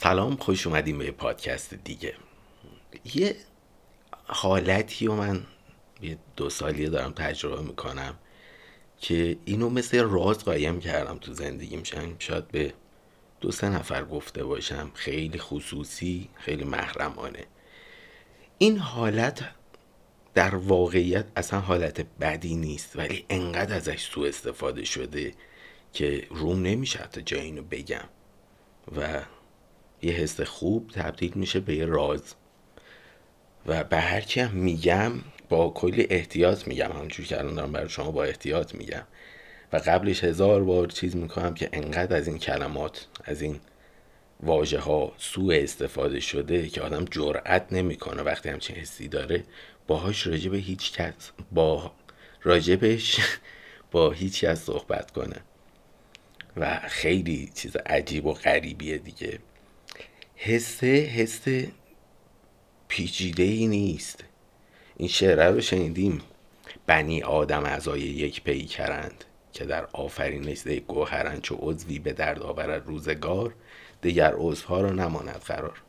سلام 0.00 0.36
خوش 0.36 0.66
اومدیم 0.66 0.98
به 0.98 1.10
پادکست 1.10 1.74
دیگه. 1.74 2.14
یه 3.14 3.36
حالتی 4.26 5.06
رو 5.06 5.16
من 5.16 5.46
یه 6.02 6.18
دو 6.36 6.50
سالیه 6.50 6.88
دارم 6.88 7.12
تجربه 7.12 7.62
می‌کنم 7.62 8.18
که 8.98 9.38
اینو 9.44 9.70
مثل 9.70 10.02
راز 10.04 10.44
قایم 10.44 10.80
کردم 10.80 11.18
تو 11.18 11.32
زندگی 11.34 11.76
میشن 11.76 12.14
شاید 12.18 12.48
به 12.48 12.74
دو 13.40 13.52
سه 13.52 13.68
نفر 13.68 14.04
گفته 14.04 14.44
باشم. 14.44 14.90
خیلی 14.94 15.38
خصوصی 15.38 16.28
خیلی 16.34 16.64
محرمانه. 16.64 17.44
این 18.58 18.78
حالت 18.78 19.44
در 20.34 20.54
واقعیت 20.54 21.26
اصلا 21.36 21.60
حالت 21.60 22.06
بدی 22.20 22.54
نیست 22.54 22.96
ولی 22.96 23.24
انقدر 23.30 23.76
ازش 23.76 24.00
سوء 24.00 24.28
استفاده 24.28 24.84
شده 24.84 25.34
که 25.92 26.26
روم 26.30 26.62
نمیشه 26.62 26.98
حتی 26.98 27.22
جای 27.22 27.40
اینو 27.40 27.62
بگم. 27.62 28.08
و 28.96 29.22
یه 30.02 30.12
حس 30.12 30.40
خوب 30.40 30.90
تبدیل 30.90 31.32
میشه 31.34 31.60
به 31.60 31.74
یه 31.74 31.86
راز. 31.86 32.34
و 33.66 33.84
به 33.84 33.96
هر 33.96 34.24
هم 34.36 34.50
میگم 34.50 35.12
با 35.48 35.70
کلی 35.70 36.06
احتیاط 36.10 36.68
میگم. 36.68 36.92
همونجور 36.92 37.26
که 37.26 37.38
الان 37.38 37.54
دارم 37.54 37.72
برای 37.72 37.88
شما 37.88 38.10
با 38.10 38.24
احتیاط 38.24 38.74
میگم. 38.74 39.04
و 39.72 39.76
قبلش 39.76 40.24
هزار 40.24 40.64
بار 40.64 40.86
چیز 40.86 41.16
می‌کنم 41.16 41.54
که 41.54 41.68
انقدر 41.72 42.16
از 42.16 42.28
این 42.28 42.38
کلمات 42.38 43.06
از 43.24 43.42
این 43.42 43.60
واژه 44.40 44.78
ها 44.78 45.12
سوء 45.18 45.54
استفاده 45.54 46.20
شده 46.20 46.68
که 46.68 46.80
آدم 46.80 47.04
جرأت 47.04 47.72
نمی‌کنه 47.72 48.22
وقتی 48.22 48.48
همچین 48.48 48.76
حسی 48.76 49.08
داره. 49.08 49.44
باهاش 49.86 50.26
راجع 50.26 50.50
به 50.50 50.56
هیچ 50.56 50.92
کس 50.92 51.30
با 51.52 51.92
راجبش 52.42 53.20
با 53.92 54.10
هیچ 54.10 54.44
کس 54.44 54.64
صحبت 54.64 55.10
کنه. 55.10 55.36
و 56.56 56.80
خیلی 56.88 57.52
چیز 57.54 57.76
عجیب 57.76 58.26
و 58.26 58.32
غریبیه 58.32 58.98
دیگه. 58.98 59.38
حسه 60.40 60.86
حس 60.86 61.44
پیچیده 62.88 63.42
ای 63.42 63.66
نیست. 63.66 64.24
این 64.96 65.08
شعره 65.08 65.44
رو 65.44 65.60
شنیدیم. 65.60 66.20
بنی 66.86 67.22
آدم 67.22 67.64
اعضای 67.64 68.00
یک 68.00 68.42
پیکرند 68.42 69.24
که 69.52 69.64
در 69.64 69.88
آفرینش 69.92 70.58
زی 70.58 70.80
گوهرند 70.80 71.40
چو 71.40 71.56
عضوی 71.60 71.98
به 71.98 72.12
درد 72.12 72.42
آورد 72.42 72.86
روزگار 72.86 73.54
دیگر 74.02 74.34
عضوها 74.36 74.80
رو 74.80 74.92
نماند 74.92 75.42
قرار. 75.46 75.82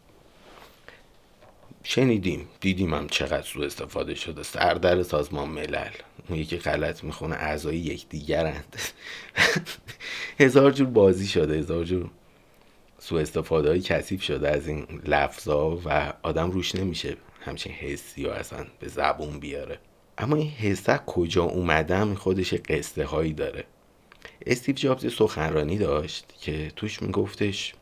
شنیدیم 1.83 2.47
دیدیم 2.59 2.93
هم 2.93 3.07
چقدر 3.07 3.41
سو 3.41 3.61
استفاده 3.61 4.15
شده 4.15 4.43
سردر 4.43 5.03
سازمان 5.03 5.49
ملل 5.49 5.91
اون 6.29 6.39
یکی 6.39 6.57
غلط 6.57 7.03
می‌خونه 7.03 7.35
اعضای 7.35 7.77
یکدیگرند 7.77 8.75
هزار 10.39 10.71
جور 10.71 10.87
بازی 10.87 11.27
شده 11.27 11.57
هزار 11.57 11.85
جور 11.85 12.09
سو 12.99 13.15
استفاده 13.15 13.69
های 13.69 13.81
کثیف 13.81 14.23
شده 14.23 14.49
از 14.49 14.67
این 14.67 14.85
لفظا 15.05 15.77
و 15.85 16.13
آدم 16.23 16.51
روش 16.51 16.75
نمیشه 16.75 17.17
همچین 17.41 17.71
حسی 17.71 18.25
و 18.25 18.29
اصلا 18.29 18.65
به 18.79 18.87
زبون 18.87 19.39
بیاره. 19.39 19.79
اما 20.17 20.35
این 20.35 20.49
حسه 20.49 20.99
کجا 21.05 21.43
اومدم 21.43 22.13
خودش 22.13 22.53
قصه 22.53 23.05
هایی 23.05 23.33
داره. 23.33 23.63
استیو 24.45 24.75
جابز 24.75 25.13
سخنرانی 25.13 25.77
داشت 25.77 26.33
که 26.41 26.71
توش 26.75 27.01
میگفتش 27.01 27.73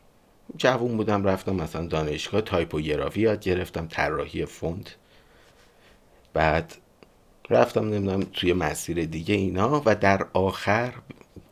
جوون 0.58 0.98
بودم 0.98 1.24
رفتم 1.24 1.56
مثلا 1.56 1.86
دانشگاه 1.86 2.42
تایپوگرافی 2.42 3.22
یاد 3.22 3.40
گرفتم 3.40 3.88
طراحی 3.88 4.46
فونت. 4.46 4.96
بعد 6.34 6.76
رفتم 7.50 7.90
نمی‌دونم 7.90 8.24
توی 8.34 8.54
مسیر 8.54 9.06
دیگه 9.06 9.36
اینا 9.36 9.82
و 9.86 9.96
در 9.96 10.28
آخر 10.34 10.94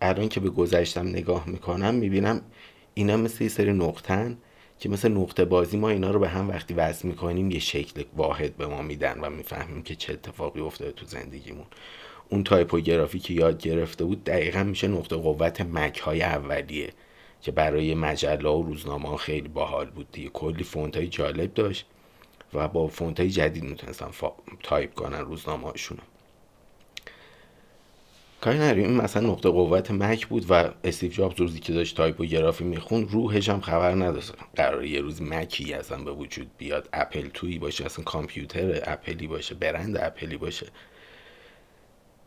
الان 0.02 0.30
که 0.30 0.40
به 0.40 0.50
گذشتم 0.50 1.08
نگاه 1.08 1.50
می‌کنم 1.50 1.96
می‌بینم 1.96 2.42
اینا 2.98 3.18
مثل 3.18 3.44
یه 3.44 3.50
سری 3.50 3.74
نقطن 3.74 4.38
که 4.80 4.90
مثل 4.90 5.12
نقطه 5.12 5.46
بازی 5.46 5.78
ما 5.78 5.90
اینا 5.90 6.12
رو 6.12 6.20
به 6.20 6.30
هم 6.30 6.50
وقتی 6.50 6.74
وصل 6.74 7.08
می‌کنیم 7.08 7.52
یه 7.52 7.60
شکل 7.60 8.04
واحد 8.16 8.58
به 8.58 8.68
ما 8.68 8.82
میدن 8.82 9.20
و 9.20 9.30
می‌فهمیم 9.30 9.84
که 9.84 9.96
چه 9.96 10.14
اتفاقی 10.14 10.62
افتاده 10.62 10.92
تو 10.92 11.06
زندگیمون. 11.06 11.66
اون 12.30 12.44
تایپوگرافی 12.44 13.20
که 13.20 13.34
یاد 13.34 13.62
گرفته 13.62 14.06
بود 14.06 14.24
دقیقا 14.24 14.64
میشه 14.64 14.88
نقطه 14.88 15.16
قوت 15.16 15.62
مک 15.62 16.00
های 16.00 16.22
اولیه 16.22 16.94
که 17.42 17.52
برای 17.52 17.96
مجله 17.96 18.50
و 18.50 18.62
روزنامه 18.62 19.10
ها 19.10 19.18
خیلی 19.18 19.48
باحال 19.48 19.90
بود 19.90 20.12
دیگه. 20.12 20.30
کلی 20.30 20.64
فونت 20.64 20.98
های 20.98 21.08
جالب 21.08 21.54
داشت 21.54 21.86
و 22.54 22.68
با 22.68 22.88
فونت 22.88 23.20
های 23.20 23.30
جدید 23.30 23.64
می‌تونستن 23.64 24.08
تایپ 24.64 24.94
کنن 24.94 25.20
روزنامه 25.20 25.64
هاشونو 25.64 26.02
کاری 28.46 28.58
نداریم 28.58 28.88
این 28.88 28.96
مثلا 28.96 29.28
نقطه 29.30 29.50
قوت 29.50 29.92
مک 29.92 30.28
بود 30.28 30.46
و 30.50 30.70
استیو 30.84 31.12
جابز 31.12 31.40
روزی 31.40 31.60
که 31.60 31.74
داشت 31.74 31.98
تایپوگرافی 31.98 32.64
میخوند 32.64 33.08
روحش 33.08 33.50
هم 33.50 33.62
خبر 33.62 33.96
نداشت. 33.96 34.34
قرار 34.56 34.86
یه 34.86 35.02
روز 35.02 35.22
مکی 35.22 35.74
اصلا 35.74 36.04
به 36.04 36.12
وجود 36.12 36.52
بیاد. 36.58 36.90
اپل 36.94 37.28
تویی 37.34 37.60
باشه 37.60 37.86
اصلا 37.86 38.06
کامپیوتر 38.06 38.82
اپلی 38.84 39.28
باشه 39.28 39.56
برند 39.56 39.98
اپلی 39.98 40.38
باشه. 40.38 40.68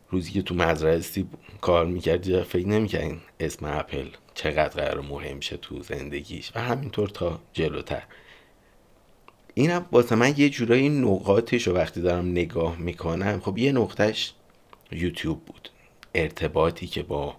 روزی 0.09 0.31
که 0.31 0.41
تو 0.41 0.55
مزرعه 0.55 0.97
استیو 0.97 1.25
کار 1.61 1.85
می‌کرد 1.85 2.43
فکر 2.43 2.67
نمی‌کرد 2.67 3.01
این 3.01 3.17
اسم 3.39 3.65
اپل 3.65 4.05
چقدر 4.33 4.83
قرار 4.83 5.01
مهم 5.01 5.39
شه 5.39 5.57
تو 5.57 5.83
زندگیش. 5.83 6.51
و 6.55 6.59
همینطور 6.59 7.09
تا 7.09 7.39
جلوتر. 7.53 8.03
اینم 9.53 9.85
واسه 9.91 10.15
من 10.15 10.33
یه 10.37 10.49
جورایی 10.49 10.89
نقاطش 10.89 11.67
رو 11.67 11.73
وقتی 11.73 12.01
دارم 12.01 12.31
نگاه 12.31 12.77
می‌کنم 12.77 13.39
خب 13.39 13.57
یه 13.57 13.71
نقطهش 13.71 14.33
یوتیوب 14.91 15.45
بود. 15.45 15.69
ارتباطی 16.13 16.87
که 16.87 17.03
با 17.03 17.35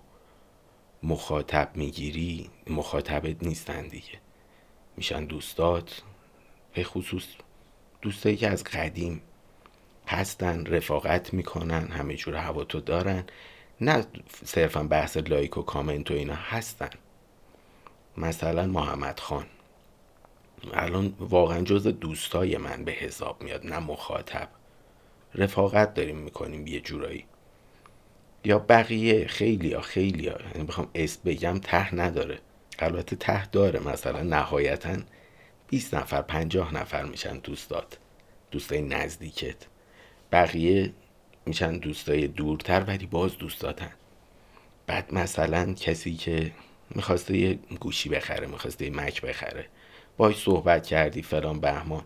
مخاطب 1.03 1.70
می‌گیری 1.75 2.50
مخاطبت 2.66 3.42
نیستن 3.42 3.88
دیگه. 3.88 4.20
میشن 4.97 5.25
دوستات 5.25 6.03
به 6.75 6.84
خصوص 6.84 7.25
دوستایی 8.03 8.36
که 8.36 8.48
از 8.48 8.64
قدیم 8.64 9.22
هستن 10.06 10.66
رفاقت 10.66 11.34
می‌کنن 11.34 11.88
همه 11.88 12.14
جور 12.14 12.36
هوا 12.36 12.64
تو 12.64 12.80
دارن. 12.80 13.25
نه 13.80 14.06
صرفا 14.44 14.82
بحث 14.82 15.16
لایک 15.16 15.56
و 15.59 15.62
کامنت 15.62 16.10
و 16.10 16.14
اینا 16.14 16.34
هستن. 16.34 16.91
مثلا 18.16 18.66
محمد 18.66 19.20
خان. 19.20 19.47
الان 20.72 21.14
واقعا 21.20 21.62
جز 21.62 21.86
دوستای 21.86 22.56
من 22.56 22.84
به 22.84 22.92
حساب 22.92 23.42
میاد 23.42 23.66
نه 23.66 23.78
مخاطب. 23.78 24.48
رفاقت 25.34 25.94
داریم 25.94 26.16
می‌کنیم 26.16 26.66
یه 26.66 26.80
جورایی. 26.80 27.25
یا 28.45 28.59
بقیه؟ 28.59 29.27
خیلی 29.27 29.73
ها 29.73 29.81
خیلی 29.81 30.23
یعنی 30.25 30.65
بخوام 30.69 30.89
اسم 30.95 31.21
بگم 31.25 31.59
ته 31.59 31.95
نداره. 31.95 32.39
البته 32.78 33.17
ته 33.17 33.47
داره. 33.47 33.81
مثلا 33.81 34.23
نهایتا 34.23 34.97
20 35.69 35.95
نفر 35.95 36.23
50 36.23 36.75
نفر 36.75 37.05
میشن 37.05 37.39
دوستات. 37.39 37.99
دوستای 38.51 38.83
نزدیکت. 38.83 39.56
بقیه 40.33 40.93
میشن 41.47 41.78
دوستای 41.78 42.28
دورتر 42.28 42.81
ولی 42.81 43.06
باز 43.06 43.39
دوستاتن. 43.39 43.93
بعد 44.87 45.15
مثلا 45.15 45.75
کسی 45.75 46.15
که 46.15 46.53
می‌خواسته 46.91 47.37
یه 47.37 47.59
گوشی 47.81 48.09
بخره 48.09 48.47
می‌خواسته 48.47 48.84
یه 48.84 48.91
مک 48.91 49.22
بخره. 49.22 49.67
باش 50.17 50.43
صحبت 50.43 50.87
کردی 50.87 51.22
فلان 51.22 51.61
بهمان. 51.61 52.05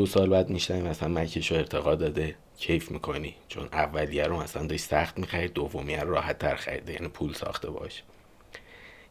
دو 0.00 0.06
سال 0.06 0.28
بعد 0.28 0.50
میشنی 0.50 0.82
مثلا 0.82 1.08
مکش 1.08 1.50
رو 1.50 1.56
ارتقا 1.56 1.94
داده. 1.94 2.34
کیف 2.58 2.90
می‌کنی. 2.90 3.34
چون 3.48 3.68
اولیه 3.72 4.24
رو 4.24 4.42
مثلا 4.42 4.66
داشت 4.66 4.84
سخت 4.84 5.18
می‌خرید 5.18 5.52
دومیه 5.52 6.00
رو 6.00 6.10
راحت 6.10 6.38
تر 6.38 6.54
خریده. 6.54 6.92
یعنی 6.92 7.08
پول 7.08 7.32
ساخته 7.32 7.70
باش. 7.70 8.02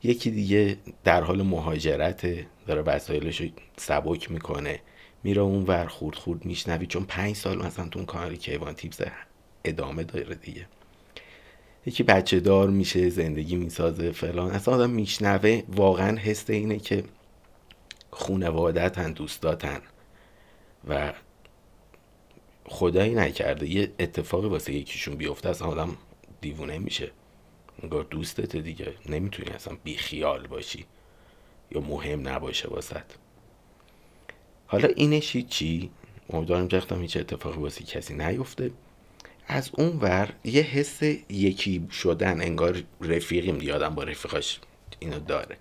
یکی 0.03 0.31
دیگه 0.31 0.77
در 1.03 1.23
حال 1.23 1.41
مهاجرت 1.41 2.27
داره 2.67 2.81
وسایلش 2.81 3.41
رو 3.41 3.47
سبک 3.77 4.31
می‌کنه. 4.31 4.79
میره 5.23 5.41
اون 5.41 5.63
ور 5.63 5.87
خورد 5.87 6.15
خورد 6.15 6.45
میشنوی. 6.45 6.85
چون 6.85 7.03
پنج 7.03 7.35
سال 7.35 7.57
مثلا 7.65 7.87
تو 7.87 7.99
اون 7.99 8.05
کانال 8.05 8.35
کیوان 8.35 8.73
تیپس 8.73 9.01
ادامه 9.63 10.03
داره 10.03 10.35
دیگه. 10.35 10.65
یکی 11.85 12.03
بچه 12.03 12.39
دار 12.39 12.69
میشه 12.69 13.09
زندگی 13.09 13.55
می‌سازه 13.55 14.11
فلان. 14.11 14.51
اصلا 14.51 14.73
آدم 14.73 14.89
میشنوه. 14.89 15.63
واقعا 15.69 16.17
حس 16.17 16.49
اینه 16.49 16.79
که 16.79 17.03
خونوادتن 18.11 19.11
دوستاتن. 19.11 19.81
و 20.87 21.13
خدایی 22.65 23.15
نکرده. 23.15 23.69
یه 23.69 23.91
اتفاقی 23.99 24.47
واسه 24.47 24.73
یکیشون 24.73 25.15
بیفته 25.15 25.49
اصلا 25.49 25.67
آدم 25.67 25.97
دیوونه 26.41 26.79
میشه. 26.79 27.11
انگار 27.83 28.03
دوستت 28.03 28.55
دیگه. 28.55 28.93
نمی‌تونی 29.05 29.49
اصلا 29.49 29.77
بیخیال 29.83 30.47
باشی 30.47 30.85
یا 31.71 31.81
مهم 31.81 32.27
نباشه 32.27 32.67
واسط 32.67 33.03
حالا 34.67 34.87
اینش 34.87 35.37
چی؟ 35.37 35.91
امیدوارم 36.29 36.67
جختم 36.67 37.01
هیچ 37.01 37.17
اتفاقی 37.17 37.59
واسه 37.59 37.83
کسی 37.83 38.13
نیفته. 38.13 38.71
از 39.47 39.71
اون 39.73 39.97
ور 40.01 40.33
یه 40.43 40.61
حس 40.61 41.03
یکی 41.29 41.87
شدن 41.91 42.41
انگار 42.41 42.83
رفیقیم 43.01 43.61
یادم 43.61 43.95
با 43.95 44.03
رفیقاش 44.03 44.59
اینو 44.99 45.19
داره. 45.19 45.57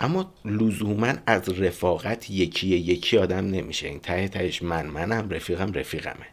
اما 0.00 0.32
لزوما 0.44 1.14
از 1.26 1.48
رفاقت 1.48 2.30
یکی 2.30 2.68
یکی 2.68 3.18
آدم 3.18 3.46
نمیشه. 3.46 3.88
این 3.88 4.00
ته 4.00 4.28
تهش 4.28 4.62
من 4.62 4.86
منم 4.86 5.30
رفیقم 5.30 5.72
رفیقمه. 5.72 6.26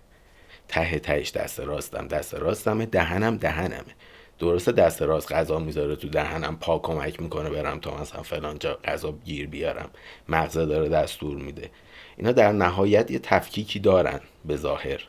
ته 0.67 1.00
تهش 1.00 1.31
دست 1.31 1.59
راستم 1.59 2.07
دست 2.07 2.33
راستمه 2.33 2.85
دهنم 2.85 3.38
دهنمه. 3.38 3.95
درسته 4.39 4.71
دست 4.71 5.01
راست 5.01 5.31
غذا 5.31 5.59
می‌ذاره 5.59 5.95
تو 5.95 6.09
دهنم 6.09 6.57
پا 6.57 6.79
کمک 6.79 7.21
می‌کنه 7.21 7.50
برم 7.50 7.79
تا 7.79 8.01
مثلا 8.01 8.23
فلان 8.23 8.59
جا 8.59 8.79
غذا 8.83 9.11
گیر 9.25 9.47
بیارم. 9.47 9.89
مغزه 10.29 10.65
داره 10.65 10.89
دستور 10.89 11.38
میده. 11.38 11.69
اینا 12.17 12.31
در 12.31 12.51
نهایت 12.51 13.11
یه 13.11 13.19
تفکیکی 13.19 13.79
دارن 13.79 14.19
به 14.45 14.56
ظاهر 14.56 15.07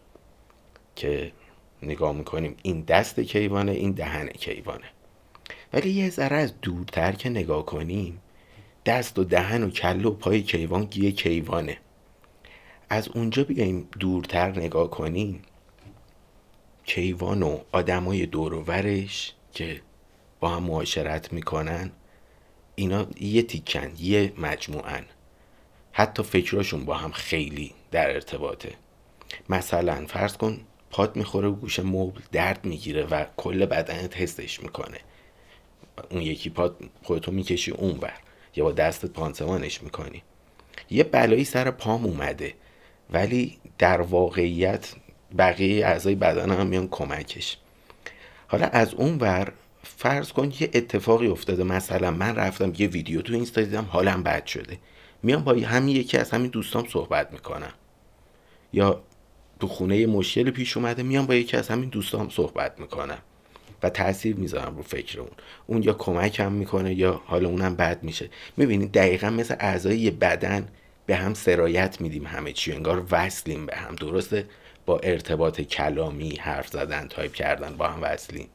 که 0.96 1.32
نگاه 1.82 2.12
می‌کنیم 2.12 2.56
این 2.62 2.80
دست 2.80 3.20
کیوانه 3.20 3.72
این 3.72 3.92
دهن 3.92 4.28
کیوانه. 4.28 4.86
ولی 5.72 5.90
یه 5.90 6.10
ذره 6.10 6.36
از 6.36 6.60
دورتر 6.60 7.12
که 7.12 7.28
نگاه 7.28 7.66
کنیم 7.66 8.22
دست 8.86 9.18
و 9.18 9.24
دهن 9.24 9.62
و 9.62 9.70
کله 9.70 10.08
و 10.08 10.10
پای 10.10 10.42
کیوان 10.42 10.88
یه 10.94 11.12
کیوانه. 11.12 11.78
از 12.90 13.08
اونجا 13.08 13.44
بیایم 13.44 13.88
دورتر 14.00 14.58
نگاه 14.58 14.90
کنیم. 14.90 15.42
کیوان 16.84 17.42
و 17.42 17.58
آدمای 17.72 18.26
دورورش 18.26 19.34
که 19.52 19.82
با 20.40 20.48
هم 20.48 20.62
معاشرت 20.62 21.32
می‌کنن 21.32 21.90
اینا 22.74 23.06
یه 23.20 23.42
تیکن 23.42 23.92
یه 23.98 24.32
مجموعن. 24.38 25.04
حتی 25.92 26.22
فکراشون 26.22 26.84
با 26.84 26.94
هم 26.94 27.12
خیلی 27.12 27.74
در 27.90 28.10
ارتباطه. 28.14 28.74
مثلا 29.48 30.06
فرض 30.06 30.36
کن 30.36 30.60
پات 30.90 31.16
می‌خوره 31.16 31.48
و 31.48 31.52
گوش 31.52 31.78
مبل 31.78 32.20
درد 32.32 32.64
می‌گیره 32.64 33.04
و 33.04 33.24
کل 33.36 33.66
بدنت 33.66 34.16
حسش 34.16 34.60
می‌کنه. 34.60 34.98
اون 36.10 36.22
یکی 36.22 36.50
پات 36.50 36.76
خودتو 37.02 37.32
می‌کشی 37.32 37.70
اونور. 37.70 38.12
یا 38.56 38.64
با 38.64 38.72
دستت 38.72 39.10
پانسمانش 39.10 39.82
می‌کنی. 39.82 40.22
یه 40.90 41.04
بلایی 41.04 41.44
سر 41.44 41.70
پام 41.70 42.04
اومده 42.04 42.54
ولی 43.10 43.58
در 43.78 44.00
واقعیت 44.00 44.94
بقیه 45.38 45.86
اعضای 45.86 46.14
بدن 46.14 46.50
هم 46.50 46.66
میان 46.66 46.88
کمکش. 46.88 47.56
حالا 48.48 48.66
از 48.66 48.94
اون 48.94 49.18
ور 49.18 49.52
فرض 49.82 50.32
کن 50.32 50.52
یه 50.60 50.70
اتفاقی 50.74 51.26
افتاده 51.26 51.64
مثلا 51.64 52.10
من 52.10 52.36
رفتم 52.36 52.72
یه 52.78 52.86
ویدیو 52.86 53.22
تو 53.22 53.32
اینستا 53.32 53.60
دیدم 53.62 53.86
حالم 53.90 54.22
بد 54.22 54.46
شده. 54.46 54.78
میام 55.22 55.44
با 55.44 55.52
همین 55.52 55.96
یکی 55.96 56.16
از 56.16 56.30
همین 56.30 56.50
دوستام 56.50 56.86
صحبت 56.88 57.32
می‌کنم. 57.32 57.72
یا 58.72 59.02
تو 59.60 59.68
خونه 59.68 59.96
یه 59.96 60.06
مشکل 60.06 60.50
پیش 60.50 60.76
اومده 60.76 61.02
میام 61.02 61.26
با 61.26 61.34
یکی 61.34 61.56
از 61.56 61.68
همین 61.68 61.88
دوستام 61.88 62.28
صحبت 62.28 62.80
می‌کنم. 62.80 63.18
و 63.82 63.90
تاثیر 63.90 64.36
می‌ذارم 64.36 64.76
رو 64.76 64.82
فکر 64.82 65.20
اون. 65.20 65.30
اون 65.66 65.82
یا 65.82 65.92
کمکم 65.92 66.52
می‌کنه 66.52 66.94
یا 66.94 67.22
حالا 67.24 67.48
اونم 67.48 67.76
بد 67.76 68.02
میشه. 68.02 68.30
می‌بینید 68.56 68.92
دقیقا 68.92 69.30
مثل 69.30 69.54
اعضای 69.60 70.10
بدن 70.10 70.68
به 71.06 71.16
هم 71.16 71.34
سرایت 71.34 72.00
میدیم 72.00 72.26
همه 72.26 72.52
چی 72.52 72.72
انگار 72.72 73.06
وصلیم 73.10 73.66
به 73.66 73.76
هم. 73.76 73.94
درسته؟ 73.94 74.46
با 74.86 74.98
ارتباط 74.98 75.60
کلامی 75.60 76.36
حرف 76.36 76.68
زدن 76.68 77.08
تایپ 77.08 77.32
کردن 77.32 77.76
با 77.76 77.88
هم 77.88 78.02
وصلیم. 78.02 78.48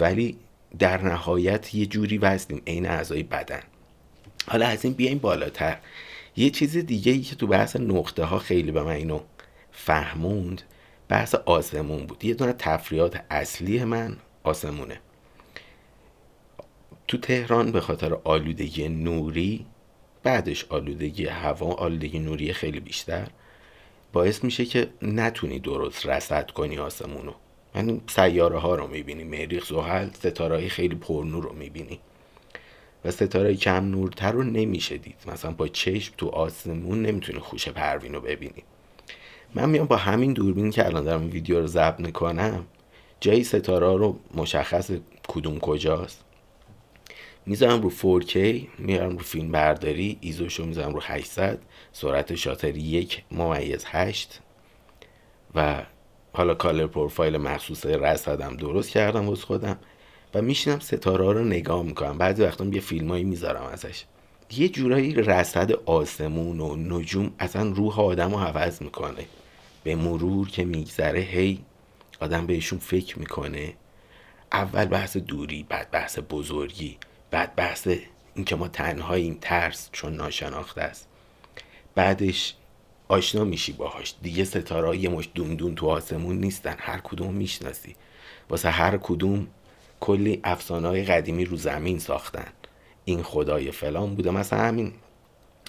ولی 0.00 0.36
در 0.78 1.02
نهایت 1.02 1.74
یه 1.74 1.86
جوری 1.86 2.18
وصلیم 2.18 2.62
عین 2.66 2.86
اعضای 2.86 3.22
بدن. 3.22 3.60
حالا 4.48 4.66
از 4.66 4.84
این 4.84 4.94
بیایم 4.94 5.18
بالاتر. 5.18 5.78
یه 6.36 6.50
چیز 6.50 6.76
دیگه 6.76 7.12
ای 7.12 7.20
که 7.20 7.36
تو 7.36 7.46
بحث 7.46 7.76
نقطه 7.76 8.24
ها 8.24 8.38
خیلی 8.38 8.70
به 8.72 8.82
من 8.82 8.92
اینو 8.92 9.20
فهموند 9.72 10.62
بحث 11.08 11.34
آسمون 11.34 12.06
بود. 12.06 12.24
یه 12.24 12.34
دونه 12.34 12.52
تفریات 12.52 13.24
اصلی 13.30 13.84
من 13.84 14.16
آسمونه. 14.44 15.00
تو 17.08 17.18
تهران 17.18 17.72
به 17.72 17.80
خاطر 17.80 18.14
آلودگی 18.24 18.88
نوری 18.88 19.66
بعدش 20.22 20.64
آلودگی 20.64 21.26
هوا 21.26 21.72
آلودگی 21.72 22.18
نوری 22.18 22.52
خیلی 22.52 22.80
بیشتر 22.80 23.28
باعث 24.12 24.44
میشه 24.44 24.64
که 24.64 24.88
نتونی 25.02 25.58
درست 25.58 26.06
رصد 26.06 26.50
کنی 26.50 26.78
آسمونو. 26.78 27.32
یعنی 27.74 28.00
سیاره 28.06 28.58
ها 28.58 28.74
رو 28.74 28.86
می‌بینی 28.86 29.24
مریخ 29.24 29.66
زحل 29.66 30.08
ستاره 30.10 30.68
خیلی 30.68 30.94
پرنور 30.94 31.44
رو 31.44 31.52
می‌بینی. 31.52 32.00
و 33.04 33.10
ستاره 33.10 33.54
کم 33.54 33.84
نورتر 33.90 34.32
رو 34.32 34.42
نمیشه 34.42 34.98
دید. 34.98 35.16
مثلا 35.26 35.50
با 35.50 35.68
چشم 35.68 36.14
تو 36.18 36.28
آسمون 36.28 37.02
نمی‌تونی 37.02 37.38
خوش 37.38 37.68
پروین 37.68 38.14
رو 38.14 38.20
ببینی. 38.20 38.62
من 39.54 39.70
میام 39.70 39.86
با 39.86 39.96
همین 39.96 40.32
دوربین 40.32 40.70
که 40.70 40.86
الان 40.86 41.04
دارم 41.04 41.30
ویدیو 41.30 41.60
رو 41.60 41.66
ضبط 41.66 42.00
می‌کنم 42.00 42.64
جای 43.24 43.44
ستاره 43.44 43.86
رو 43.86 44.18
مشخص 44.34 44.90
کدوم 45.28 45.58
کجاست؟ 45.58 46.24
می‌ذارم 47.46 47.82
رو 47.82 47.90
4K 48.20 48.36
میارم 48.78 49.12
رو 49.12 49.18
فیلم 49.18 49.52
برداری 49.52 50.18
ایزوشو 50.20 50.64
می‌ذارم 50.66 50.94
رو 50.94 51.00
800 51.02 51.58
سرعت 51.92 52.34
شاتر 52.34 52.76
یک 52.76 53.24
ممیز 53.30 53.84
8 53.86 54.40
و 55.54 55.82
حالا 56.32 56.54
color 56.54 56.86
profile 56.86 57.36
مخصوص 57.36 57.86
رصدم 57.86 58.56
درست 58.56 58.90
کردم 58.90 59.28
از 59.28 59.44
خودم. 59.44 59.78
و 60.34 60.42
میشینم 60.42 60.78
ستاره 60.78 61.32
رو 61.32 61.44
نگاه 61.44 61.82
می‌کنم. 61.82 62.18
بعضی 62.18 62.42
وقتا 62.42 62.64
یه 62.64 62.80
فیلمایی 62.80 63.24
می‌ذارم 63.24 63.64
ازش. 63.64 64.04
یه 64.56 64.68
جورایی 64.68 65.14
رصد 65.14 65.72
آسمون 65.72 66.60
و 66.60 66.76
نجوم 66.76 67.32
اصلا 67.38 67.70
روح 67.70 68.00
آدم 68.00 68.30
رو 68.30 68.38
عوض 68.38 68.82
می‌کنه. 68.82 69.26
به 69.84 69.94
مرور 69.96 70.48
که 70.48 70.64
میگذره 70.64 71.20
هی 71.20 71.64
آدم 72.20 72.46
بهشون 72.46 72.78
فکر 72.78 73.18
می‌کنه. 73.18 73.74
اول 74.52 74.84
بحث 74.84 75.16
دوری 75.16 75.66
بعد 75.68 75.90
بحث 75.90 76.18
بزرگی 76.30 76.98
بعد 77.30 77.54
بحث 77.54 77.88
اینکه 78.34 78.56
ما 78.56 78.68
تنهاییم 78.68 79.38
ترس 79.40 79.88
چون 79.92 80.16
ناشناخته 80.16 80.80
است. 80.80 81.08
بعدش 81.94 82.54
آشنا 83.08 83.44
میشی 83.44 83.72
باهاش. 83.72 84.14
دیگه 84.22 84.44
ستاره 84.44 84.98
یه 84.98 85.08
مش 85.08 85.28
دون 85.34 85.74
تو 85.74 85.88
آسمون 85.88 86.38
نیستن. 86.38 86.76
هر 86.78 86.98
کدوم 86.98 87.34
می‌شناسی. 87.34 87.96
واسه 88.50 88.70
هر 88.70 88.96
کدوم 88.96 89.46
کلی 90.00 90.40
افسانه 90.44 90.88
های 90.88 91.04
قدیمی 91.04 91.44
رو 91.44 91.56
زمین 91.56 91.98
ساختن. 91.98 92.52
این 93.04 93.22
خدای 93.22 93.70
فلان 93.70 94.14
بوده. 94.14 94.30
مثلا 94.30 94.58
همین 94.58 94.92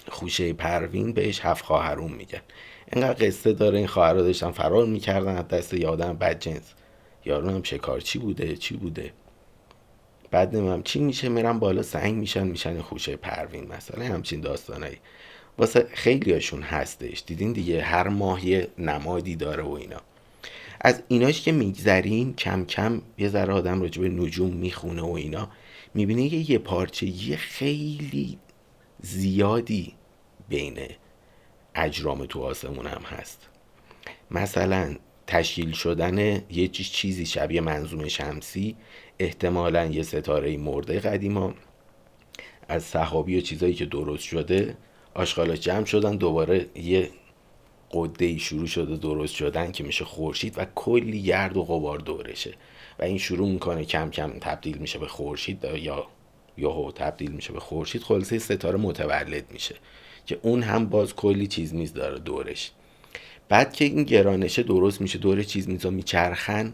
خوشه 0.08 0.52
پروین 0.52 1.12
بهش 1.12 1.40
هفت 1.40 1.64
خواهرون 1.64 2.12
میگن. 2.12 2.40
اینقدر 2.92 3.26
قصه 3.26 3.52
داره 3.52 3.78
این 3.78 3.86
خواهر 3.86 4.14
داشتن 4.14 4.50
فرار 4.50 4.86
می‌کردن 4.86 5.36
از 5.36 5.48
دست 5.48 5.74
یادم 5.74 6.12
بد 6.12 6.40
جنس. 6.40 6.72
یارون 7.24 7.54
هم 7.54 7.62
شکارچی 7.62 8.18
بوده 8.18 8.56
چی 8.56 8.76
بوده؟ 8.76 9.12
بعد 10.30 10.56
نمیم 10.56 10.82
چی 10.82 10.98
میشه 10.98 11.28
میرم 11.28 11.58
بالا 11.58 11.82
سنگ 11.82 12.14
میشن 12.14 12.46
میشن 12.46 12.80
خوشه 12.80 13.16
پروین 13.16 13.68
مثلا 13.68 14.04
همچین 14.04 14.40
داستانایی. 14.40 14.96
واسه 15.58 15.86
خیلی 15.92 16.32
هاشون 16.32 16.62
هستش. 16.62 17.22
دیدین 17.26 17.52
دیگه 17.52 17.82
هر 17.82 18.08
ماهی 18.08 18.66
نمادی 18.78 19.36
داره 19.36 19.62
و 19.62 19.70
اینا. 19.70 20.00
از 20.80 21.02
ایناش 21.08 21.42
که 21.42 21.52
میگذرین 21.52 22.34
کم 22.34 22.64
کم 22.64 23.02
یه 23.18 23.28
ذره 23.28 23.52
آدم 23.52 23.82
راجع 23.82 24.02
به 24.02 24.08
نجوم 24.08 24.52
می‌خونه 24.52 25.02
و 25.02 25.12
اینا. 25.12 25.48
می‌بینه 25.94 26.28
که 26.28 26.52
یه 26.52 26.58
پارچه 26.58 27.06
یه 27.06 27.36
خیلی 27.36 28.38
زیادی 29.02 29.94
بین 30.48 30.78
اجرام 31.76 32.26
تو 32.26 32.42
آسمون 32.42 32.86
هم 32.86 33.02
هست. 33.02 33.48
مثلا 34.30 34.96
تشکیل 35.26 35.72
شدن 35.72 36.18
یه 36.50 36.68
چیزی 36.68 37.26
شبیه 37.26 37.60
منظوم 37.60 38.08
شمسی 38.08 38.76
احتمالا 39.18 39.84
یه 39.84 40.02
ستاره 40.02 40.56
مرده 40.56 41.00
قدیما. 41.00 41.54
از 42.68 42.84
صحابی 42.84 43.38
و 43.38 43.40
چیزایی 43.40 43.74
که 43.74 43.84
درست 43.84 44.22
شده 44.22 44.76
آشغالا 45.14 45.56
جمع 45.56 45.84
شدن 45.84 46.16
دوباره 46.16 46.66
یه 46.74 47.10
قده 47.90 48.38
شروع 48.38 48.66
شده 48.66 48.96
درست 48.96 49.34
شدن 49.34 49.72
که 49.72 49.84
میشه 49.84 50.04
خورشید 50.04 50.58
و 50.58 50.66
کلی 50.74 51.22
گرد 51.22 51.56
و 51.56 51.64
غبار 51.64 51.98
دورشه. 51.98 52.54
و 52.98 53.04
این 53.04 53.18
شروع 53.18 53.48
می‌کنه 53.48 53.84
کم 53.84 54.10
کم 54.10 54.30
تبدیل 54.30 54.78
میشه 54.78 54.98
به 54.98 55.08
خورشید 55.08 55.64
یا 55.64 56.06
یهو 56.58 56.92
تبدیل 56.92 57.30
میشه 57.30 57.52
به 57.52 57.60
خورشید 57.60 58.02
خلاصه 58.02 58.38
ستاره 58.38 58.78
متولد 58.78 59.52
میشه. 59.52 59.74
که 60.26 60.38
اون 60.42 60.62
هم 60.62 60.86
باز 60.86 61.14
کلی 61.14 61.46
چیز 61.46 61.74
میز 61.74 61.92
داره 61.92 62.18
دورش. 62.18 62.72
بعد 63.48 63.72
که 63.72 63.84
این 63.84 64.02
گرانشه 64.02 64.62
درست 64.62 65.00
میشه 65.00 65.18
دور 65.18 65.42
چیز 65.42 65.68
میزا 65.68 65.90
میچرخن 65.90 66.72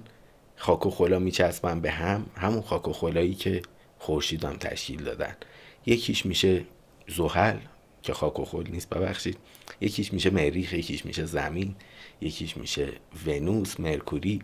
خاک 0.56 0.86
و 0.86 0.90
خلا 0.90 1.18
میچسبن 1.18 1.80
به 1.80 1.90
هم. 1.90 2.26
همون 2.36 2.62
خاک 2.62 2.88
و 2.88 2.92
خلایی 2.92 3.34
که 3.34 3.62
خورشید 3.98 4.44
هم 4.44 4.56
تشکیل 4.56 5.04
دادن. 5.04 5.36
یکیش 5.86 6.26
میشه 6.26 6.64
زحل 7.08 7.56
که 8.02 8.12
خاک 8.12 8.40
و 8.40 8.44
خل 8.44 8.70
نیست 8.70 8.88
ببخشید. 8.88 9.38
یکیش 9.80 10.12
میشه 10.12 10.30
مریخ 10.30 10.72
یکیش 10.72 11.06
میشه 11.06 11.24
زمین 11.24 11.74
یکیش 12.20 12.56
میشه 12.56 12.88
ونوس 13.26 13.80
مرکوری. 13.80 14.42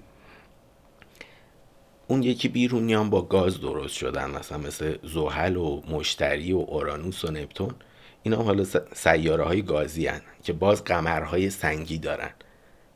اون 2.09 2.23
یکی 2.23 2.49
بیرونیان 2.49 3.11
با 3.11 3.23
گاز 3.23 3.61
درست 3.61 3.95
شدن 3.95 4.31
مثلا 4.31 4.59
مثل 4.59 4.99
زحل 5.03 5.57
و 5.57 5.83
مشتری 5.88 6.53
و 6.53 6.59
اورانوس 6.59 7.25
و 7.25 7.31
نپتون. 7.31 7.75
اینا 8.23 8.37
هم 8.37 8.45
حالا 8.45 8.65
سیاره 8.95 9.45
های 9.45 9.63
گازی 9.63 10.07
هن 10.07 10.21
که 10.43 10.53
باز 10.53 10.85
قمرهای 10.85 11.51
سنگی 11.51 11.99
دارن. 11.99 12.31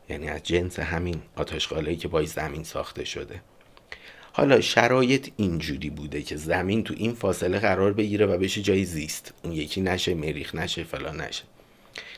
یعنی 0.09 0.29
از 0.29 0.43
جنس 0.43 0.79
همین 0.79 1.23
آتشغالایی 1.37 1.97
که 1.97 2.09
با 2.09 2.23
زمین 2.25 2.65
ساخته 2.65 3.05
شده. 3.05 3.41
حالا 4.33 4.61
شرایط 4.61 5.29
اینجوری 5.37 5.91
بوده 5.91 6.23
که 6.23 6.37
زمین 6.37 6.85
تو 6.85 6.95
این 6.97 7.15
فاصله 7.15 7.59
قرار 7.59 7.93
بگیره 7.93 8.27
و 8.27 8.39
بشه 8.39 8.63
جای 8.63 8.85
زیست. 8.85 9.35
اون 9.45 9.53
یکی 9.53 9.81
نشه 9.81 10.15
مریخ 10.15 10.55
نشه 10.55 10.85
فلان 10.85 11.21
نشه. 11.21 11.45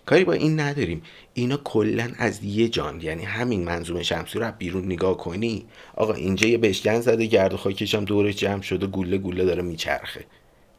کاری 0.06 0.24
با 0.24 0.32
این 0.32 0.60
نداریم. 0.60 1.02
اینا 1.34 1.56
کلا 1.56 2.12
از 2.18 2.44
یه 2.44 2.68
جان. 2.68 3.00
یعنی 3.00 3.24
همین 3.24 3.64
منظومه 3.64 4.02
شمسی 4.02 4.38
رو 4.38 4.52
بیرون 4.58 4.84
نگاه 4.84 5.16
کنی. 5.16 5.66
آقا 5.94 6.12
اینجا 6.12 6.48
یه 6.48 6.58
بشکن 6.58 7.00
زده 7.00 7.26
گرد 7.26 7.54
و 7.54 7.56
خاکش 7.56 7.94
هم 7.94 8.04
دورش 8.04 8.36
جمع 8.36 8.62
شده 8.62 8.86
گوله 8.86 9.18
گوله 9.18 9.44
داره 9.44 9.62
میچرخه. 9.62 10.24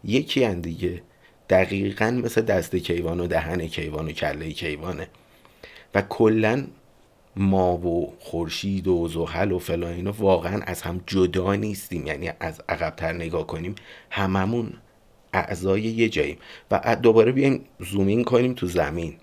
یکی 0.03 0.43
هن 0.43 0.61
دیگه. 0.61 1.01
دقیقا 1.49 2.11
مثل 2.11 2.41
دست 2.41 2.75
کیوان 2.75 3.19
و 3.19 3.27
دهن 3.27 3.67
کیوان 3.67 4.07
و 4.07 4.11
کله 4.11 4.51
کیوانه. 4.51 5.07
و 5.95 6.01
کلا 6.01 6.67
ما 7.35 7.77
و 7.77 8.13
خورشید 8.19 8.87
و 8.87 9.07
زحل 9.07 9.51
و 9.51 9.59
فلان 9.59 9.93
اینا 9.93 10.11
واقعا 10.11 10.61
از 10.61 10.81
هم 10.81 11.01
جدا 11.07 11.55
نیستیم. 11.55 12.07
یعنی 12.07 12.31
از 12.39 12.61
عقبتر 12.69 13.13
نگاه 13.13 13.47
کنیم 13.47 13.75
هممون 14.09 14.73
اعضای 15.33 15.81
یه 15.81 16.09
جاییم. 16.09 16.37
و 16.71 16.95
دوباره 17.01 17.31
بیایم 17.31 17.65
زومین 17.79 18.23
کنیم 18.23 18.53
تو 18.53 18.67
زمین. 18.67 19.15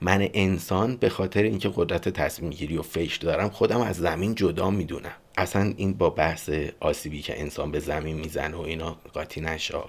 من 0.00 0.28
انسان 0.34 0.96
به 0.96 1.08
خاطر 1.08 1.42
اینکه 1.42 1.70
قدرت 1.74 2.08
تصمیم 2.08 2.50
گیری 2.50 2.76
و 2.76 2.82
فکر 2.82 3.18
دارم 3.18 3.48
خودم 3.48 3.80
از 3.80 3.96
زمین 3.96 4.34
جدا 4.34 4.70
می‌دونم. 4.70 5.12
اصلا 5.36 5.72
این 5.76 5.92
با 5.92 6.10
بحث 6.10 6.50
آسیبی 6.80 7.22
که 7.22 7.40
انسان 7.40 7.70
به 7.70 7.78
زمین 7.78 8.16
می‌زنه 8.16 8.56
و 8.56 8.60
اینا 8.60 8.96
قاطی 9.14 9.40
نشا. 9.40 9.84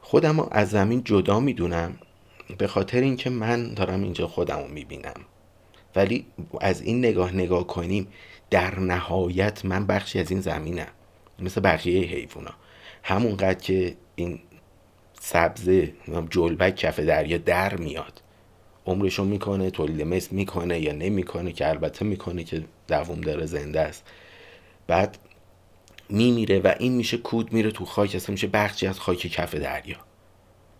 خودم 0.00 0.40
از 0.50 0.70
زمین 0.70 1.04
جدا 1.04 1.40
می‌دونم. 1.40 1.98
به 2.58 2.66
خاطر 2.66 3.00
اینکه 3.00 3.30
من 3.30 3.74
دارم 3.74 4.02
اینجا 4.02 4.26
خودم 4.26 4.58
رو 4.58 4.68
می‌بینم. 4.68 5.14
ولی 5.96 6.26
از 6.60 6.82
این 6.82 6.98
نگاه 6.98 7.34
نگاه 7.34 7.66
کنیم 7.66 8.08
در 8.50 8.78
نهایت 8.78 9.64
من 9.64 9.86
بخشی 9.86 10.20
از 10.20 10.30
این 10.30 10.40
زمینم. 10.40 10.88
مثل 11.38 11.60
بقیه 11.60 12.06
حیوونا. 12.06 12.50
همونقدر 13.02 13.54
که 13.54 13.96
این 14.14 14.40
سبزه 15.20 15.92
جلبک 16.30 16.76
کف 16.76 17.00
دریا 17.00 17.38
در 17.38 17.76
میاد. 17.76 18.22
عمرشو 18.86 19.24
می‌کنه 19.24 19.70
تولید 19.70 20.02
مثل 20.02 20.36
می‌کنه 20.36 20.80
یا 20.80 20.92
نمی‌کنه 20.92 21.52
که 21.52 21.68
البته 21.68 22.04
می‌کنه 22.04 22.44
که 22.44 22.64
دووم 22.88 23.20
داره 23.20 23.46
زنده 23.46 23.80
است. 23.80 24.04
بعد 24.86 25.18
میمیره 26.12 26.58
و 26.58 26.74
این 26.78 26.92
میشه 26.92 27.16
کود 27.16 27.52
میره 27.52 27.70
تو 27.70 27.84
خاک 27.84 28.14
اصلا 28.14 28.32
میشه 28.32 28.46
بخشی 28.46 28.86
از 28.86 29.00
خاک 29.00 29.18
کف 29.18 29.54
دریا. 29.54 29.96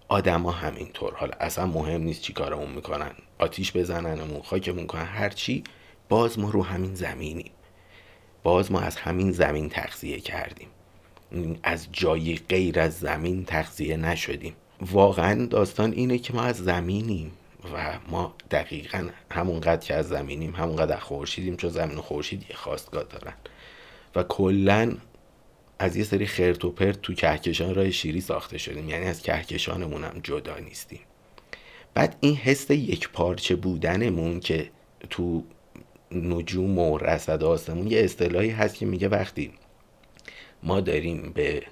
آدما 0.08 0.50
همینطور. 0.50 1.14
حالا 1.14 1.32
اصلا 1.40 1.66
مهم 1.66 2.02
نیست 2.02 2.22
چی 2.22 2.32
کارمون 2.32 2.70
می‌کنن. 2.70 3.10
آتیش 3.38 3.76
بزننمون 3.76 4.42
خاکمون 4.42 4.87
کنن. 4.87 5.04
هرچی 5.04 5.64
باز 6.08 6.38
ما 6.38 6.50
رو 6.50 6.64
همین 6.64 6.94
زمینیم. 6.94 7.50
باز 8.42 8.72
ما 8.72 8.80
از 8.80 8.96
همین 8.96 9.32
زمین 9.32 9.68
تغذیه 9.68 10.20
کردیم. 10.20 10.68
از 11.62 11.88
جای 11.92 12.37
غیر 12.49 12.80
از 12.80 12.99
زمین 12.99 13.44
تغذیه 13.44 13.96
نشدیم. 13.96 14.54
واقعا 14.80 15.46
داستان 15.46 15.92
اینه 15.92 16.18
که 16.18 16.32
ما 16.32 16.42
از 16.42 16.56
زمینیم 16.56 17.32
و 17.75 17.99
ما 18.08 18.34
دقیقا 18.50 19.08
همونقدر 19.30 19.87
که 19.87 19.94
از 19.94 20.08
زمینیم 20.08 20.54
همونقدر 20.54 20.96
خورشیدیم 20.96 21.56
چون 21.56 21.70
زمین 21.70 21.99
و 21.99 22.02
خورشید 22.02 22.46
یه 22.50 22.56
خواستگاه 22.56 23.02
دارن. 23.02 23.34
و 24.14 24.22
کلا 24.22 24.92
از 25.82 25.96
یه 25.96 26.04
سری 26.04 26.26
خرت 26.26 26.64
و 26.64 26.70
پرت 26.70 27.02
تو 27.02 27.14
کهکشان 27.14 27.75
راه 27.75 27.90
شیری 27.90 28.20
ساخته 28.20 28.58
شدیم. 28.58 28.88
یعنی 28.88 29.06
از 29.06 29.22
کهکشانمون 29.22 30.04
هم 30.04 30.20
جدا 30.22 30.58
نیستیم. 30.58 31.00
بعد 31.94 32.16
این 32.20 32.37
حس 32.37 32.70
یک 32.70 33.08
پارچه 33.08 33.56
بودنمون 33.56 34.40
که 34.40 34.70
تو 35.10 35.44
نجوم 36.12 36.78
و 36.78 36.99
رصد 36.99 37.44
آسمون 37.44 37.87
یه 37.87 38.00
اصطلاحی 38.00 38.50
هست 38.50 38.75
که 38.75 38.87
میگه 38.87 39.08
وقتی 39.08 39.52
ما 40.62 40.80
داریم 40.80 41.32
به 41.34 41.62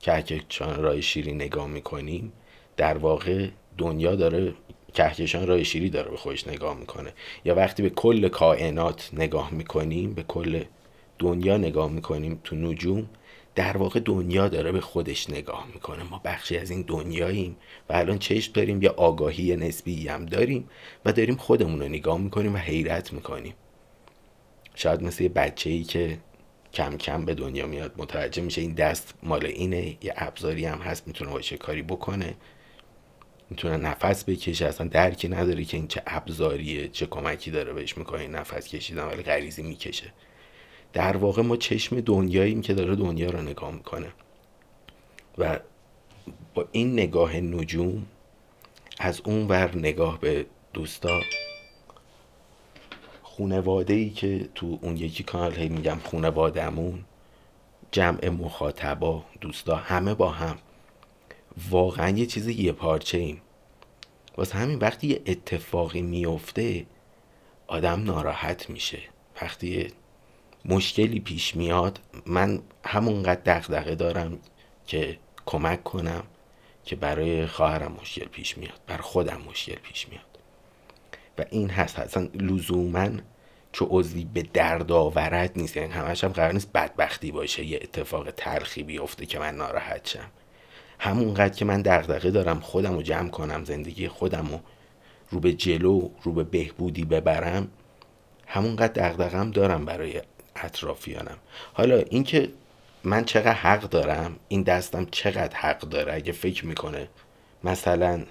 کهکشان 0.00 0.82
راه 0.82 1.00
شیری 1.00 1.32
نگاه 1.32 1.66
می‌کنیم 1.66 2.32
در 2.76 2.98
واقع 2.98 3.48
دنیا 3.78 4.14
داره 4.14 4.54
کهکشان 4.94 5.46
راه 5.46 5.62
شیری 5.62 5.90
داره 5.90 6.10
به 6.10 6.16
خودش 6.16 6.48
نگاه 6.48 6.78
می‌کنه. 6.78 7.12
یا 7.44 7.54
وقتی 7.54 7.82
به 7.82 7.90
کل 7.90 8.28
کائنات 8.28 9.10
نگاه 9.12 9.54
می‌کنیم 9.54 10.14
به 10.14 10.22
کل 10.22 10.64
دنیا 11.18 11.56
نگاه 11.56 11.90
می‌کنیم 11.90 12.40
تو 12.44 12.56
نجوم 12.56 13.08
در 13.56 13.76
واقع 13.76 14.00
دنیا 14.00 14.48
داره 14.48 14.72
به 14.72 14.80
خودش 14.80 15.30
نگاه 15.30 15.66
می‌کنه. 15.74 16.02
ما 16.02 16.20
بخشی 16.24 16.56
از 16.56 16.70
این 16.70 16.82
دنیاییم 16.82 17.56
و 17.88 17.92
الان 17.92 18.18
چشم 18.18 18.52
داریم 18.52 18.82
یا 18.82 18.94
آگاهی 18.96 19.56
نسبی 19.56 20.08
هم 20.08 20.26
داریم 20.26 20.68
و 21.04 21.12
داریم 21.12 21.36
خودمون 21.36 21.80
رو 21.80 21.88
نگاه 21.88 22.18
می‌کنیم 22.18 22.54
و 22.54 22.58
حیرت 22.58 23.12
می‌کنیم. 23.12 23.54
شاید 24.74 25.02
مثل 25.02 25.22
یه 25.22 25.28
بچه 25.28 25.70
ای 25.70 25.82
که 25.82 26.18
کم 26.72 26.96
کم 26.96 27.24
به 27.24 27.34
دنیا 27.34 27.66
میاد 27.66 27.94
متوجه 27.96 28.42
میشه 28.42 28.60
این 28.60 28.74
دست 28.74 29.14
مال 29.22 29.46
اینه 29.46 29.96
یه 30.02 30.12
ابزاری 30.16 30.64
هم 30.64 30.78
هست 30.78 31.06
می‌تونه 31.06 31.30
باشه 31.30 31.56
کاری 31.56 31.82
بکنه. 31.82 32.34
می‌تونه 33.50 33.76
نفس 33.76 34.24
بکشه 34.24 34.66
اصلا 34.66 34.88
درکی 34.88 35.28
نداره 35.28 35.64
که 35.64 35.76
این 35.76 35.88
چه 35.88 36.02
ابزاریه 36.06 36.88
چه 36.88 37.06
کمکی 37.06 37.50
داره 37.50 37.72
بهش 37.72 37.98
می‌کنه 37.98 38.26
نفس 38.28 38.68
کشیدن 38.68 39.04
ولی 39.04 39.22
غریزی 39.22 39.62
می‌کشه. 39.62 40.12
در 40.96 41.16
واقع 41.16 41.42
ما 41.42 41.56
چشم 41.56 42.00
دنیاییم 42.00 42.62
که 42.62 42.74
داره 42.74 42.96
دنیا 42.96 43.30
رو 43.30 43.42
نگاه 43.42 43.70
می‌کنه. 43.70 44.12
و 45.38 45.60
با 46.54 46.68
این 46.72 46.92
نگاه 46.92 47.36
نجوم 47.36 48.06
از 48.98 49.20
اون 49.24 49.48
ور 49.48 49.76
نگاه 49.76 50.20
به 50.20 50.46
دوستا 50.72 51.20
خونواده 53.22 53.94
ای 53.94 54.10
که 54.10 54.48
تو 54.54 54.78
اون 54.82 54.96
یکی 54.96 55.22
کانال 55.22 55.54
هی 55.54 55.68
میگم 55.68 55.98
خونوادهمون 56.04 57.04
جمع 57.92 58.28
مخاطبا 58.28 59.24
دوستا 59.40 59.76
همه 59.76 60.14
با 60.14 60.30
هم. 60.30 60.58
واقعا 61.70 62.10
یه 62.10 62.26
چیز 62.26 62.48
یه 62.48 62.72
پارچه 62.72 63.18
ایم. 63.18 63.40
واسه 64.36 64.58
همین 64.58 64.78
وقتی 64.78 65.06
یه 65.06 65.22
اتفاقی 65.26 66.02
میفته 66.02 66.86
آدم 67.66 68.02
ناراحت 68.04 68.70
میشه. 68.70 68.98
وقتی 69.42 69.92
مشکلی 70.68 71.20
پیش 71.20 71.56
میاد 71.56 72.00
من 72.26 72.60
همونقدر 72.84 73.40
دغدغه 73.46 73.94
دارم 73.94 74.38
که 74.86 75.18
کمک 75.46 75.84
کنم 75.84 76.22
که 76.84 76.96
برای 76.96 77.46
خواهرم 77.46 77.92
مشکل 78.00 78.24
پیش 78.24 78.58
میاد 78.58 78.80
بر 78.86 78.96
خودم 78.96 79.40
مشکل 79.48 79.74
پیش 79.74 80.08
میاد. 80.08 80.24
و 81.38 81.44
این 81.50 81.70
هست 81.70 81.98
اصلا 81.98 82.28
لزوما 82.34 83.08
چو 83.72 83.86
عضوی 83.90 84.24
به 84.24 84.42
درد 84.42 84.92
آورد 84.92 85.52
نیست 85.56 85.76
یعنی 85.76 85.92
همش 85.92 86.24
هم 86.24 86.30
قرار 86.30 86.52
نیست 86.52 86.72
بدبختی 86.72 87.32
باشه 87.32 87.64
یه 87.64 87.78
اتفاق 87.82 88.30
تلخی 88.30 88.82
بیفته 88.82 89.26
که 89.26 89.38
من 89.38 89.54
ناراحت 89.54 90.08
شم. 90.08 90.30
همونقدر 90.98 91.54
که 91.54 91.64
من 91.64 91.82
دغدغه 91.82 92.30
دارم 92.30 92.60
خودم 92.60 92.94
رو 92.94 93.02
جمع 93.02 93.28
کنم 93.28 93.64
زندگی 93.64 94.08
خودم 94.08 94.48
رو 94.48 94.60
رو 95.30 95.40
به 95.40 95.52
جلو 95.52 96.10
رو 96.22 96.32
به 96.32 96.44
بهبودی 96.44 97.04
ببرم 97.04 97.68
همونقدر 98.46 99.08
دغدغم 99.08 99.50
دارم 99.50 99.84
برای 99.84 100.22
اطرافیانم. 100.64 101.36
حالا 101.74 101.96
اینکه 101.96 102.48
من 103.04 103.24
چقدر 103.24 103.52
حق 103.52 103.80
دارم 103.80 104.36
این 104.48 104.62
دستم 104.62 105.06
چقدر 105.10 105.56
حق 105.56 105.80
داره 105.80 106.14
اگه 106.14 106.32
فکر 106.32 106.66
می‌کنه 106.66 107.08
مثلا 107.64 108.22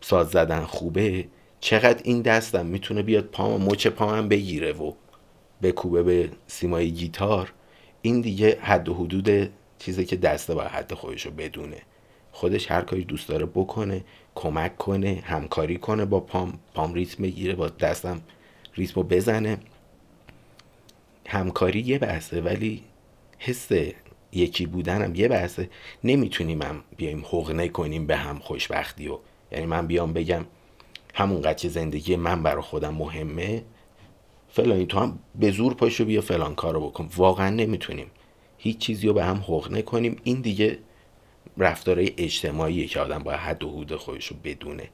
ساز 0.00 0.28
زدن 0.28 0.64
خوبه 0.64 1.24
چقدر 1.60 2.00
این 2.04 2.22
دستم 2.22 2.66
می‌تونه 2.66 3.02
بیاد 3.02 3.24
پام 3.24 3.62
مچ 3.62 3.86
پامم 3.86 4.28
بگیره 4.28 4.72
و 4.72 4.92
بکوبه 5.62 6.02
به 6.02 6.30
سیمای 6.46 6.90
گیتار 6.90 7.52
این 8.02 8.20
دیگه 8.20 8.58
حد 8.60 8.88
و 8.88 8.94
حدود 8.94 9.50
چیزی 9.78 10.04
که 10.04 10.16
دسته 10.16 10.54
باید 10.54 10.70
حد 10.70 10.92
رو 11.24 11.30
بدونه. 11.30 11.82
خودش 12.32 12.70
هر 12.70 12.80
کاری 12.80 13.04
دوست 13.04 13.28
داره 13.28 13.46
بکنه 13.46 14.04
کمک 14.34 14.76
کنه 14.76 15.22
همکاری 15.24 15.78
کنه 15.78 16.04
با 16.04 16.20
پام 16.20 16.58
پام 16.74 16.94
ریتم 16.94 17.22
بگیره 17.22 17.54
با 17.54 17.68
دستم 17.68 18.20
ریتم 18.74 19.02
بزنه. 19.02 19.58
همکاری 21.28 21.80
یه 21.80 21.98
بحثه 21.98 22.40
ولی 22.40 22.82
حس 23.38 23.68
یکی 24.32 24.66
بودنم 24.66 25.14
یه 25.14 25.28
بحثه. 25.28 25.70
نمی‌تونیم 26.04 26.62
هم 26.62 26.84
بیایم 26.96 27.24
حقنه 27.30 27.68
کنیم 27.68 28.06
به 28.06 28.16
هم 28.16 28.38
خوشبختی 28.38 29.08
و 29.08 29.18
یعنی 29.52 29.66
من 29.66 29.86
بیام 29.86 30.12
بگم 30.12 30.44
همون 31.14 31.54
که 31.54 31.68
زندگی 31.68 32.16
من 32.16 32.42
برای 32.42 32.62
خودم 32.62 32.94
مهمه. 32.94 33.62
فلانی 34.48 34.86
تو 34.86 34.98
هم 34.98 35.18
به 35.34 35.50
زور 35.50 35.74
پاشو 35.74 36.04
بیا 36.04 36.20
فلان 36.20 36.54
کارو 36.54 36.80
بکن. 36.80 37.08
واقعا 37.16 37.50
نمی‌تونیم. 37.50 38.10
هیچ 38.58 38.78
چیزی 38.78 39.06
رو 39.06 39.14
به 39.14 39.24
هم 39.24 39.36
حقنه 39.36 39.82
کنیم. 39.82 40.16
این 40.24 40.40
دیگه 40.40 40.78
رفتارهای 41.58 42.14
اجتماعیه 42.18 42.86
که 42.86 43.00
آدم 43.00 43.18
باید 43.18 43.40
حد 43.40 43.64
و 43.64 43.68
حود 43.68 43.96
خودش 43.96 44.26
رو 44.26 44.36
بدونه. 44.44 44.88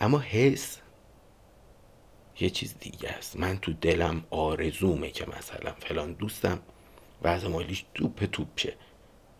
اما 0.00 0.18
حس 0.18 0.78
یه 2.40 2.50
چیز 2.50 2.74
دیگه 2.80 3.08
است. 3.08 3.36
من 3.36 3.58
تو 3.58 3.72
دلم 3.72 4.24
آرزومه 4.30 5.10
که 5.10 5.26
مثلا 5.38 5.72
فلان 5.78 6.12
دوستم 6.12 6.60
وضع 7.22 7.48
مالیش 7.48 7.84
توپ 7.94 8.24
توپ 8.24 8.48
شه 8.56 8.74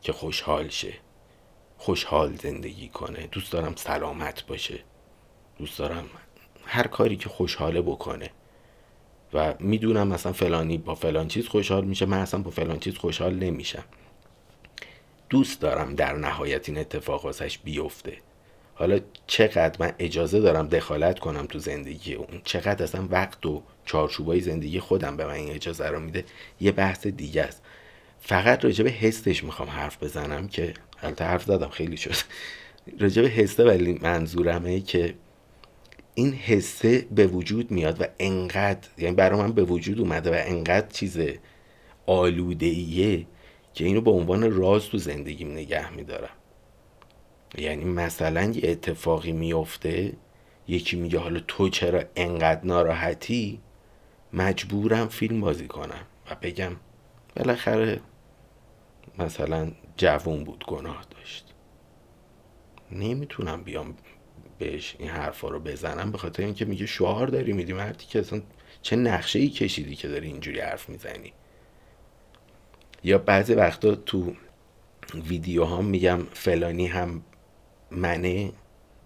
که 0.02 0.12
خوشحال 0.12 0.69
شه. 0.69 0.95
خوشحال 1.78 2.37
زندگی 2.37 2.88
کنه. 2.88 3.26
دوست 3.26 3.52
دارم 3.52 3.75
سلامت 3.76 4.47
باشه. 4.47 4.80
دوست 5.59 5.78
دارم 5.78 6.04
هر 6.64 6.87
کاری 6.87 7.16
که 7.16 7.28
خوشحاله 7.28 7.83
بکنه. 7.83 8.30
و 9.35 9.54
می‌دونم 9.61 10.09
مثلا 10.09 10.33
فلانی 10.33 10.78
با 10.78 10.95
فلان 10.95 11.28
چیز 11.28 11.49
خوشحال 11.49 11.85
میشه 11.85 12.07
من 12.07 12.19
اصلا 12.19 12.42
با 12.42 12.50
فلان 12.50 12.78
چیز 12.78 12.97
خوشحال 12.97 13.35
نمیشم. 13.35 13.85
دوست 15.28 15.61
دارم 15.61 15.95
در 15.95 16.12
نهایت 16.12 16.69
این 16.69 16.78
اتفاق 16.78 17.25
واسش 17.25 17.59
بیفته. 17.59 18.19
حالا 18.81 19.01
چقدر 19.27 19.77
من 19.81 19.93
اجازه 19.99 20.41
دارم 20.41 20.69
دخالت 20.69 21.19
کنم 21.19 21.47
تو 21.47 21.59
زندگی 21.59 22.15
اون 22.15 22.41
چقدر 22.45 22.83
اصلا 22.83 23.09
وقت 23.11 23.47
و 23.47 23.63
چارچوبای 23.87 24.41
زندگی 24.41 24.81
خودم 24.81 25.17
به 25.17 25.27
من 25.27 25.33
این 25.33 25.51
اجازه 25.51 25.89
رو 25.89 26.01
میده 26.01 26.25
یه 26.61 26.73
بحث 26.73 27.07
دیگه 27.07 27.43
است. 27.43 27.63
فقط 28.21 28.67
به 28.67 28.91
حسش 28.91 29.45
می‌خوام 29.45 29.69
حرف 29.69 30.03
بزنم 30.03 30.49
که 30.49 30.75
البته 31.03 31.25
حرف 31.25 31.45
زدم 31.45 31.69
خیلی 31.69 31.97
شد. 31.97 32.15
راجع 33.01 33.23
به 33.23 33.29
حسه 33.29 33.65
ولی 33.65 33.99
منظورمه 34.03 34.81
که 34.81 35.15
این 36.15 36.33
حسه 36.33 37.07
به 37.11 37.27
وجود 37.27 37.71
میاد 37.71 38.01
و 38.01 38.05
انقدر 38.19 38.89
یعنی 38.99 39.15
برای 39.15 39.41
من 39.41 39.53
به 39.53 39.63
وجود 39.63 40.01
اومده 40.01 40.31
و 40.31 40.43
انقدر 40.47 40.89
چیز 40.89 41.19
آلوده 42.07 42.67
ایه 42.67 43.27
که 43.75 43.85
اینو 43.85 44.01
به 44.01 44.11
عنوان 44.11 44.53
راز 44.53 44.87
تو 44.87 44.99
زندگیم 44.99 45.53
نگه 45.53 45.91
میدارم. 45.93 46.39
یعنی 47.59 47.85
مثلا 47.85 48.45
یه 48.45 48.71
اتفاقی 48.71 49.33
میفته 49.33 50.12
یکی 50.69 50.97
میگه 50.97 51.19
حالا 51.19 51.40
تو 51.49 51.69
چرا 51.69 52.02
انقدر 52.16 52.64
ناراحتی؟ 52.64 53.61
مجبورم 54.33 55.09
فیلم 55.09 55.40
بازی 55.40 55.66
کنم 55.66 56.07
و 56.30 56.37
بگم 56.42 56.73
بالاخره 57.37 58.00
مثلا 59.19 59.73
جوون 59.97 60.45
بود 60.45 60.64
گناه 60.69 61.04
داشت. 61.11 61.54
نمی‌تونم 62.92 63.62
بیام 63.62 63.95
بهش 64.59 64.97
این 64.99 65.09
حرفا 65.09 65.49
رو 65.49 65.61
بزنم 65.61 66.12
به 66.12 66.19
خاطر 66.19 66.42
اینکه 66.42 66.64
میگه 66.64 66.87
شعار 66.87 67.26
داری 67.26 67.52
میدی. 67.52 67.73
مردی 67.73 68.04
که 68.04 68.19
اصلا 68.19 68.42
چه 68.83 68.97
نقشه 68.97 69.38
ای 69.38 69.49
کشیدی 69.49 69.97
که 69.97 70.09
داری 70.09 70.26
اینجوری 70.26 70.61
حرف 70.61 70.88
می‌زنی؟ 70.88 71.33
یا 73.04 73.19
بعضی 73.19 73.54
وقتا 73.54 73.95
تو 73.95 74.35
ویدیو 75.14 75.64
هم 75.64 75.85
میگم 75.85 76.19
فلانی 76.33 76.87
هم 76.87 77.23
منه 77.90 78.52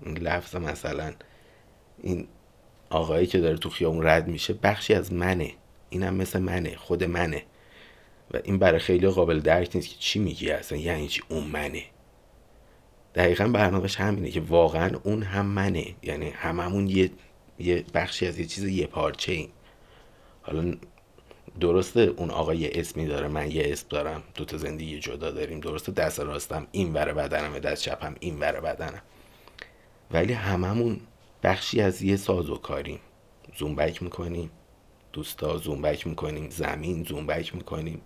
لفظ 0.07 0.57
مثلا 0.57 1.13
این 2.03 2.29
آقایی 2.91 3.27
که 3.27 3.39
داره 3.39 3.57
تو 3.57 3.71
خیابون 3.71 4.07
رد 4.07 4.29
میشه 4.29 4.55
بخشی 4.55 4.95
از 4.95 5.13
منه. 5.13 5.51
اینم 5.91 6.15
مثل 6.15 6.39
منه 6.39 6.77
خود 6.77 7.05
منه. 7.05 7.43
و 8.31 8.37
این 8.45 8.59
برای 8.59 8.79
خیلی 8.79 9.09
قابل 9.09 9.41
درک 9.41 9.77
نیست 9.77 9.89
که 9.89 9.97
چی 9.99 10.19
میگی 10.19 10.51
اصلا 10.51 10.79
یعنی 10.79 11.09
چی 11.09 11.23
اون 11.29 11.45
منه. 11.45 11.83
دقیقا 13.15 13.49
برنامهش 13.49 13.97
همینه 13.97 14.31
که 14.31 14.41
واقعا 14.41 14.99
اون 15.03 15.23
هم 15.23 15.47
منه. 15.47 15.95
یعنی 16.03 16.31
هممون 16.31 16.87
یه 16.89 17.11
یه 17.59 17.85
بخشی 17.95 18.27
از 18.27 18.39
یه 18.39 18.47
چیز 18.47 18.65
یه 18.65 18.87
پارچه 18.87 19.33
ایم 19.33 19.49
حالا 20.43 20.75
درسته 21.61 22.01
اون 22.01 22.31
آقا 22.31 22.55
یه 22.55 22.71
اسمی 22.75 23.07
داره 23.07 23.29
من 23.29 23.51
یه 23.51 23.63
اسم 23.67 23.87
دارم 23.91 24.23
دو 24.35 24.45
تا 24.45 24.57
زندگی 24.57 24.99
جدا 24.99 25.31
داریم 25.31 25.61
درسته؟ 25.61 25.93
دست 25.93 26.21
راستم 26.21 26.67
این 26.73 26.93
ور 26.93 27.13
بدنم 27.13 27.59
دست 27.59 27.83
چپم 27.83 28.15
این 28.21 28.41
ور 28.41 28.61
بدنم. 28.61 29.03
ولی 30.11 30.33
هممون 30.33 31.01
بخشی 31.43 31.81
از 31.81 32.03
یه 32.03 32.17
ساز 32.17 32.51
و 32.51 32.57
کاریم. 32.57 33.01
زومبک 33.57 34.03
می‌کنیم 34.03 34.51
دوستا 35.13 35.57
زومبک 35.57 36.07
می‌کنیم 36.07 36.51
زمین 36.51 37.05
زومبک 37.05 37.55
می‌کنیم 37.55 38.01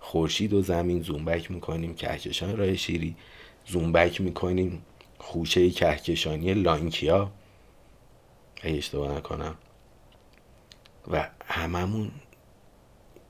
خورشید 0.00 0.52
و 0.52 0.62
زمین 0.62 1.02
زومبک 1.02 1.50
می‌کنیم 1.50 1.94
کهکشان 1.94 2.56
راه 2.56 2.74
شیری 2.76 3.16
زومبک 3.66 4.20
می‌کنیم 4.20 4.82
خوشه 5.18 5.70
کهکشانی 5.70 6.54
لانکیا. 6.54 7.32
اگه 8.62 8.76
اشتباه 8.76 9.16
نکنم. 9.16 9.54
و 11.10 11.28
هممون 11.44 12.10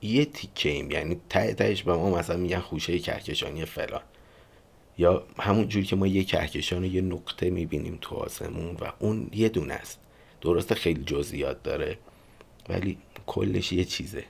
یه 0.01 0.25
تیکه 0.25 0.69
ایم 0.69 0.91
یعنی 0.91 1.17
ته 1.29 1.53
تهش 1.53 1.83
به 1.83 1.93
ما 1.93 2.09
مثلا 2.17 2.37
میگن 2.37 2.59
خوشه 2.59 2.99
کهکشانی 2.99 3.65
فلان. 3.65 4.01
یا 4.97 5.23
همون 5.39 5.67
جوری 5.67 5.85
که 5.85 5.95
ما 5.95 6.07
یه 6.07 6.23
کهکشان 6.23 6.83
یه 6.83 7.01
نقطه 7.01 7.49
می‌بینیم 7.49 7.97
تو 8.01 8.15
آسمون 8.15 8.75
و 8.81 8.91
اون 8.99 9.29
یه 9.33 9.49
دونه 9.49 9.73
است. 9.73 9.99
درسته 10.41 10.75
خیلی 10.75 11.03
جزئیات 11.03 11.63
داره 11.63 11.97
ولی 12.69 12.97
کلش 13.27 13.71
یه 13.71 13.85
چیزه. 13.85 14.23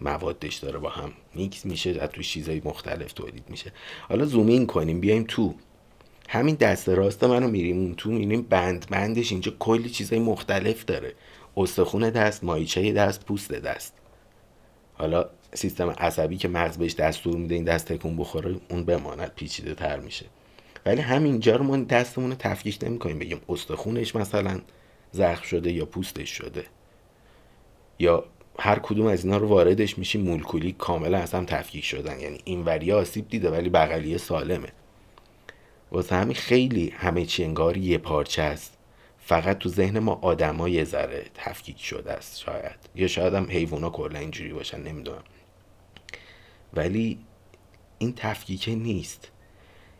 موادش 0.00 0.56
داره 0.56 0.78
با 0.78 0.88
هم 0.88 1.12
میکس 1.34 1.66
میشه 1.66 1.90
از 2.00 2.10
تو 2.10 2.22
چیزهای 2.22 2.62
مختلف 2.64 3.12
تولید 3.12 3.44
میشه. 3.48 3.72
حالا 4.08 4.24
زومین 4.24 4.66
کنیم 4.66 5.00
بیایم 5.00 5.24
تو. 5.28 5.54
همین 6.28 6.54
دست 6.54 6.88
راست 6.88 7.24
منو 7.24 7.48
میریم 7.48 7.78
اون 7.78 7.94
تو 7.94 8.10
میریم 8.10 8.42
بند 8.42 8.86
بندش 8.90 9.32
اینجا 9.32 9.52
کلی 9.58 9.90
چیزهای 9.90 10.22
مختلف 10.22 10.84
داره. 10.84 11.14
استخون 11.56 12.10
دست 12.10 12.44
مایچه 12.44 12.92
دست 12.92 13.24
پوست 13.24 13.52
دست. 13.52 13.94
حالا 14.98 15.26
سیستم 15.54 15.90
عصبی 15.90 16.36
که 16.36 16.48
مغز 16.48 16.78
بهش 16.78 16.94
دستور 16.94 17.36
میده 17.36 17.54
این 17.54 17.64
دست 17.64 17.92
تکون 17.92 18.16
بخوره 18.16 18.56
اون 18.70 18.84
بماند 18.84 19.32
پیچیده 19.36 19.74
تر 19.74 20.00
میشه. 20.00 20.26
ولی 20.86 21.00
همینجا 21.00 21.56
رو 21.56 21.64
ما 21.64 21.76
دستمون 21.76 22.30
رو 22.30 22.36
تفکیک 22.38 22.78
نمی‌کنیم 22.82 23.18
بگیم 23.18 23.40
استخونش 23.48 24.16
مثلا 24.16 24.60
زخم 25.12 25.42
شده 25.42 25.72
یا 25.72 25.86
پوستش 25.86 26.30
شده. 26.30 26.64
یا 27.98 28.24
هر 28.58 28.78
کدوم 28.78 29.06
از 29.06 29.24
اینا 29.24 29.36
رو 29.36 29.48
واردش 29.48 29.98
میشیم 29.98 30.20
مولکولی 30.20 30.72
کاملا 30.78 31.18
اصلا 31.18 31.44
تفکیک 31.44 31.84
شدن. 31.84 32.20
یعنی 32.20 32.38
این 32.44 32.64
وریا 32.64 32.98
آسیب 32.98 33.28
دیده 33.28 33.50
ولی 33.50 33.68
بغلیه 33.68 34.18
سالمه. 34.18 34.68
واسه 35.92 36.16
همین 36.16 36.34
خیلی 36.34 36.94
همه 36.96 37.26
چی 37.26 37.44
انگار 37.44 37.76
یه 37.76 37.98
پارچه 37.98 38.42
است. 38.42 38.75
فقط 39.26 39.58
تو 39.58 39.68
ذهن 39.68 39.98
ما 39.98 40.18
آدما 40.22 40.68
یه 40.68 40.84
ذره 40.84 41.26
تفکیک 41.34 41.84
شده 41.84 42.12
است 42.12 42.40
شاید. 42.40 42.78
یا 42.94 43.06
شاید 43.06 43.34
هم 43.34 43.46
حیوونا 43.50 43.90
کلا 43.90 44.18
اینجوری 44.18 44.52
باشن 44.52 44.82
نمی‌دونم. 44.82 45.22
ولی 46.74 47.18
این 47.98 48.12
تفکیکه 48.16 48.74
نیست. 48.74 49.30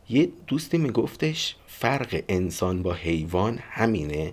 یه 0.08 0.28
دوستی 0.46 0.78
میگفتش 0.78 1.56
فرق 1.66 2.22
انسان 2.28 2.82
با 2.82 2.92
حیوان 2.92 3.58
همینه 3.70 4.32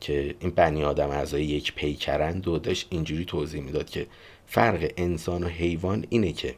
که 0.00 0.34
این 0.40 0.50
بنی 0.50 0.84
آدم 0.84 1.10
اعضای 1.10 1.44
یک 1.44 1.74
پیکرند 1.74 2.48
و 2.48 2.58
داشت 2.58 2.86
اینجوری 2.90 3.24
توضیح 3.24 3.62
می‌داد 3.62 3.90
که 3.90 4.06
فرق 4.46 4.92
انسان 4.96 5.44
و 5.44 5.48
حیوان 5.48 6.06
اینه 6.08 6.32
که 6.32 6.54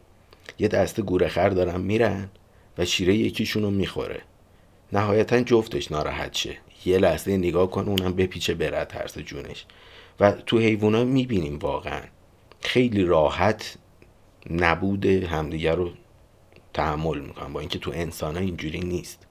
یه 0.59 0.69
دسته 0.69 1.03
گورخر 1.03 1.49
دارن 1.49 1.81
میرن 1.81 2.31
و 2.79 2.85
شیره 2.85 3.15
یکیشون 3.15 3.63
رو 3.63 3.71
می‌خوره. 3.71 4.23
نهایتا 4.95 5.41
جفتش 5.41 5.93
ناراحت 5.93 6.35
شه. 6.35 6.57
یه 6.85 6.99
لحظه 6.99 7.37
نگاه 7.37 7.71
کن 7.71 7.89
اونم 7.89 8.13
بپیچه 8.13 8.55
بره 8.55 8.85
ترس 8.85 9.19
جونش. 9.19 9.67
و 10.21 10.33
تو 10.33 10.59
حیوونا 10.59 11.05
می‌بینیم 11.05 11.59
واقعا. 11.59 12.03
خیلی 12.61 13.05
راحت 13.05 13.77
نبود 14.51 15.07
همدیگه 15.07 15.75
رو 15.75 15.91
تحمل 16.75 17.21
می‌کنن. 17.21 17.53
با 17.53 17.61
اینکه 17.61 17.79
تو 17.79 17.91
انسان 17.95 18.35
ها 18.35 18.41
اینجوری 18.41 18.81
نیست. 18.81 19.27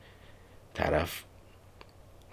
طرف 0.73 1.23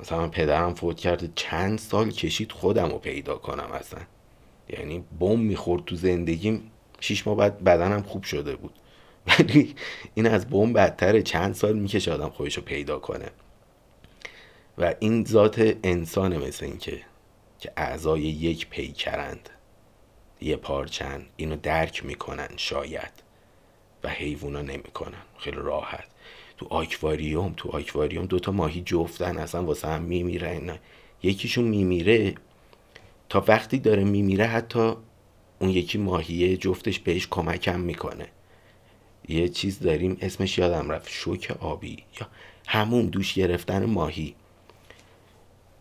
مثلا 0.01 0.29
پدرم 0.29 0.75
فوت 0.75 0.97
کرده 0.97 1.31
چند 1.35 1.79
سال 1.79 2.11
کشید 2.11 2.53
خودم 2.53 2.89
رو 2.89 2.99
پیدا 2.99 3.35
کنم 3.37 3.73
اصلا. 3.73 4.01
یعنی 4.69 5.05
بم 5.21 5.39
می‌خورد 5.39 5.85
تو 5.85 5.97
زندگیم 5.97 6.71
شیش 7.01 7.27
ماه 7.27 7.37
بعد 7.37 7.65
بدنم 7.65 8.03
خوب 8.03 8.23
شده 8.23 8.57
بود. 8.57 8.73
ولی 9.27 9.75
این 10.15 10.27
از 10.27 10.49
بم 10.49 10.73
بدتره 10.73 11.23
چند 11.23 11.55
سال 11.55 11.79
می‌کشه 11.79 12.13
آدم 12.13 12.29
خودش 12.29 12.57
رو 12.57 12.63
پیدا 12.63 12.99
کنه. 12.99 13.31
و 14.79 14.95
این 15.01 15.25
ذات 15.25 15.77
انسانه 15.85 16.39
مثل 16.39 16.65
اینکه 16.65 17.01
که 17.59 17.73
اعضای 17.77 18.21
یک 18.21 18.69
پیکرند. 18.69 19.51
یه 20.41 20.57
پارچن 20.57 21.27
اینو 21.37 21.57
درک 21.57 22.05
می‌کنن 22.05 22.49
شاید. 22.57 23.13
و 24.05 24.09
حیوونا 24.09 24.63
نمی‌کنن. 24.63 25.23
خیلی 25.39 25.57
راحت. 25.57 26.05
تو 26.59 26.67
آکواریوم 26.71 27.55
تو 27.57 27.69
آکواریوم 27.69 28.27
دوتا 28.27 28.53
ماهی 28.53 28.83
جفتن 28.87 29.39
اصلا 29.39 29.65
واسه 29.65 29.89
هم 29.89 30.03
میمیرن 30.03 30.79
یکیشون 31.23 31.65
میمیره. 31.65 32.35
تا 33.29 33.45
وقتی 33.49 33.79
داره 33.79 34.05
میمیره 34.05 34.45
حتی 34.45 34.93
اون 35.59 35.71
یکی 35.71 35.99
ماهیه 35.99 36.57
جفتش 36.57 36.99
بهش 36.99 37.27
کمکم 37.31 37.81
می‌کنه. 37.81 38.27
یه 39.31 39.49
چیز 39.49 39.81
داریم 39.81 40.17
اسمش 40.21 40.59
یادم 40.59 40.91
رفت. 40.91 41.09
شوک 41.11 41.57
آبی 41.61 42.05
یا 42.21 42.29
همون 42.67 43.07
دوش 43.07 43.35
گرفتن 43.35 43.85
ماهی. 43.85 44.35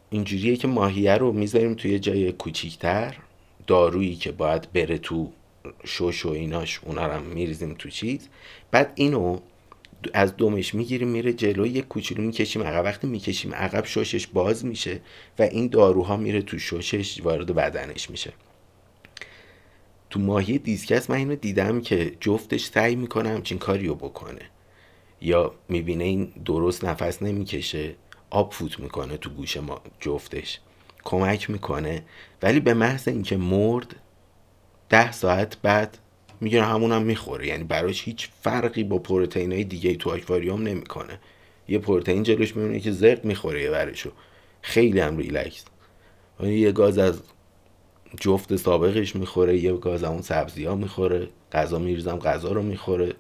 اینجوریه 0.10 0.56
که 0.56 0.68
ماهیه 0.68 1.14
رو 1.14 1.32
می‌ذاریم 1.32 1.74
توی 1.74 2.00
جای 2.00 2.32
کوچیکتر. 2.32 3.16
دارویی 3.68 4.16
که 4.16 4.32
باید 4.32 4.72
بره 4.72 4.98
تو 4.98 5.32
شوش 5.84 6.26
و 6.26 6.30
ایناش 6.30 6.80
اونا 6.84 7.08
رو 7.08 7.24
میریزیم 7.24 7.76
تو 7.80 7.90
چیز. 7.90 8.28
بعد 8.72 8.92
اینو 8.96 9.40
از 10.14 10.38
دومش 10.38 10.76
می‌گیریم 10.76 11.08
میره 11.08 11.34
جلو 11.34 11.68
یه 11.68 11.82
کوچولو 11.82 12.22
می‌کشیم 12.22 12.64
عقب. 12.64 12.84
وقتی 12.84 13.08
می‌کشیم 13.08 13.54
عقب 13.54 13.86
شوشش 13.86 14.28
باز 14.28 14.66
میشه 14.66 15.02
و 15.40 15.44
این 15.44 15.68
داروها 15.68 16.18
میره 16.18 16.42
تو 16.42 16.60
شوشش 16.60 17.22
وارد 17.22 17.56
بدنش 17.56 18.10
میشه. 18.10 18.34
تو 20.10 20.20
ماهی 20.20 20.58
دیسکس 20.58 21.10
من 21.10 21.16
اینو 21.16 21.36
دیدم 21.36 21.82
که 21.82 22.16
جفتش 22.20 22.66
سعی 22.66 22.96
می‌کنه 22.96 23.30
همچین 23.30 23.58
کاری 23.58 23.88
رو 23.88 23.96
بکنه. 23.96 24.42
یا 25.22 25.56
می‌بینه 25.70 26.04
این 26.04 26.34
درست 26.46 26.86
نفس 26.86 27.24
نمی‌کشه 27.24 27.96
آب 28.30 28.54
فوت 28.54 28.80
می‌کنه 28.80 29.18
تو 29.18 29.30
گوش 29.30 29.58
ما 29.58 29.82
جفتش. 30.00 30.60
کمک 31.04 31.50
می‌کنه. 31.50 32.04
ولی 32.42 32.60
به 32.60 32.74
محض 32.74 33.08
اینکه 33.08 33.38
مرد 33.38 33.96
ده 34.90 35.12
ساعت 35.12 35.58
بعد 35.62 35.98
می‌گیره 36.42 36.64
همون 36.64 36.92
هم 36.92 37.02
می‌خوره. 37.02 37.48
یعنی 37.48 37.64
براش 37.64 38.04
هیچ 38.04 38.30
فرقی 38.42 38.84
با 38.84 39.00
پروتئین 39.00 39.52
های 39.52 39.64
دیگه 39.64 39.96
تو 39.96 40.10
آکواریوم 40.10 40.62
نمی‌کنه. 40.64 41.20
یه 41.68 41.80
پروتئین 41.80 42.24
جلوش 42.24 42.56
میمونه 42.56 42.80
که 42.80 42.92
زرد 42.92 43.26
می‌خوره 43.26 43.64
یه 43.64 43.72
ورشو. 43.72 44.12
خیلی 44.62 45.00
هم 45.00 45.18
ریلکس. 45.18 45.66
یه 46.44 46.72
گاز 46.72 46.98
از 46.98 47.22
جفت 48.18 48.56
سابقش 48.56 49.16
می‌خوره 49.16 49.58
یه 49.58 49.74
گاز 49.74 50.04
اون 50.04 50.22
سبزی 50.22 50.66
ها 50.66 50.76
می‌خوره 50.76 51.30
غذا 51.52 51.80
میریزم 51.80 52.20
غذا 52.20 52.52
رو 52.52 52.62
می‌خوره. 52.62 53.14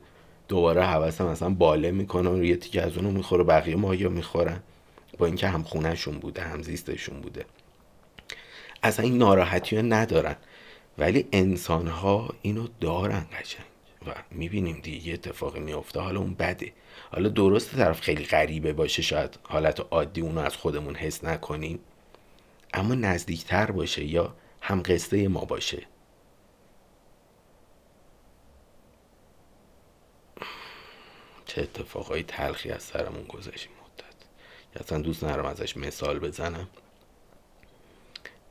دوباره 0.47 0.84
حواسم 0.84 1.28
مثلا 1.28 1.49
باله 1.49 1.91
می‌کنه 1.91 2.47
یه 2.47 2.56
تیکه 2.56 2.82
از 2.82 2.97
اونو 2.97 3.12
می‌خوره 3.12 3.43
بقیه 3.43 3.75
ماهیا 3.75 4.10
می‌خورن. 4.10 4.60
با 5.17 5.25
اینکه 5.25 5.47
هم 5.47 5.63
خونهشون 5.63 6.17
بوده 6.17 6.41
هم 6.41 6.62
زیستشون 6.62 7.21
بوده. 7.21 7.45
اصلا 8.84 9.06
این 9.06 9.17
ناراحتی 9.17 9.75
ها 9.75 9.82
ندارن. 9.82 10.36
ولی 10.97 11.28
انسان 11.32 11.88
ها 11.88 12.34
اینو 12.41 12.67
دارن 12.82 13.25
قشنگ. 13.39 13.65
و 14.08 14.12
می‌بینیم 14.32 14.80
دیگه 14.84 15.08
یه 15.08 15.13
اتفاقی 15.13 15.60
میفته 15.60 15.99
حالا 15.99 16.19
اون 16.19 16.34
بده. 16.34 16.71
حالا 17.12 17.30
درست 17.30 17.75
طرف 17.75 18.02
خیلی 18.02 18.25
غریبه 18.25 18.73
باشه 18.73 19.02
شاید 19.02 19.39
حالت 19.43 19.80
عادی 19.91 20.21
اونو 20.21 20.41
از 20.41 20.56
خودمون 20.56 20.95
حس 20.95 21.23
نکنیم. 21.23 21.80
اما 22.73 22.95
نزدیکتر 22.95 23.71
باشه 23.71 24.06
یا 24.06 24.36
هم 24.62 24.84
قصه 24.86 25.28
ما 25.28 25.45
باشه. 25.45 25.88
چه 31.45 31.62
اتفاقای 31.62 32.24
تلخی 32.24 32.72
از 32.72 32.84
سرمون 32.84 33.24
گذشت 33.24 33.67
مدت. 33.67 34.15
اصلا 34.86 35.02
دوست 35.02 35.24
نرم 35.24 35.45
ازش 35.45 35.78
مثال 35.78 36.19
بزنم. 36.19 36.67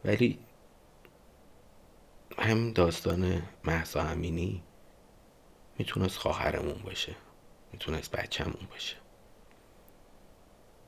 ولی 0.05 0.39
هم 2.39 2.73
داستان 2.73 3.43
محسا 3.65 4.01
امینی 4.01 4.63
می‌تونست 5.79 6.17
خواهرمون 6.19 6.83
باشه. 6.85 7.17
می‌تونست 7.73 8.11
بچهمون 8.11 8.69
باشه. 8.71 8.97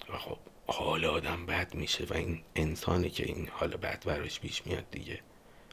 و 0.08 0.18
خب 0.18 0.38
حال 0.72 1.04
آدم 1.04 1.46
بد 1.46 1.74
میشه 1.74 2.04
و 2.04 2.14
این 2.14 2.40
انسانی 2.56 3.10
که 3.10 3.24
این 3.24 3.48
حال 3.52 3.76
بد 3.76 4.04
براش 4.06 4.40
پیش 4.40 4.66
میاد 4.66 4.90
دیگه. 4.90 5.20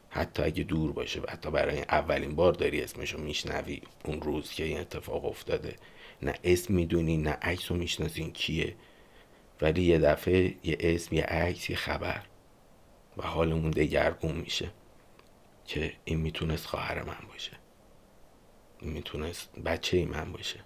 حتی 0.10 0.43
اگه 0.43 0.63
دور 0.63 0.91
باشه 0.91 1.19
و 1.19 1.25
حتی 1.29 1.51
برای 1.51 1.81
اولین 1.81 2.36
بار 2.36 2.53
داری 2.53 2.81
اسمشو 2.81 3.17
میشنوی 3.17 3.81
اون 4.05 4.21
روز 4.21 4.51
که 4.51 4.63
این 4.63 4.79
اتفاق 4.79 5.25
افتاده 5.25 5.75
نه 6.21 6.33
اسم 6.43 6.73
می‌دونی 6.73 7.17
نه 7.17 7.31
عکس 7.31 7.71
رو 7.71 7.77
می‌شناسین 7.77 8.31
کیه؟ 8.31 8.75
ولی 9.62 9.83
یه 9.83 9.99
دفعه 9.99 10.55
یه 10.63 10.77
اسم 10.79 11.15
یه 11.15 11.23
عکس 11.23 11.69
یه 11.69 11.75
خبر 11.75 12.25
و 13.17 13.27
حالمون 13.27 13.71
دگرگون 13.71 14.36
میشه 14.36 14.71
که 15.65 15.93
این 16.05 16.19
می‌تونست 16.19 16.65
خواهر 16.65 17.03
من 17.03 17.27
باشه. 17.27 17.51
این 18.81 18.91
می‌تونست 18.91 19.60
بچه 19.60 20.05
من 20.05 20.31
باشه. 20.31 20.60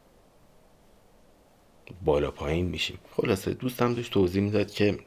بالا 2.06 2.32
پایین 2.32 2.66
میشیم. 2.66 3.00
خلاصه 3.18 3.54
دوستم 3.54 3.94
داشت 3.94 4.14
توضیح 4.14 4.44
می‌داد 4.44 4.72
که 4.72 4.98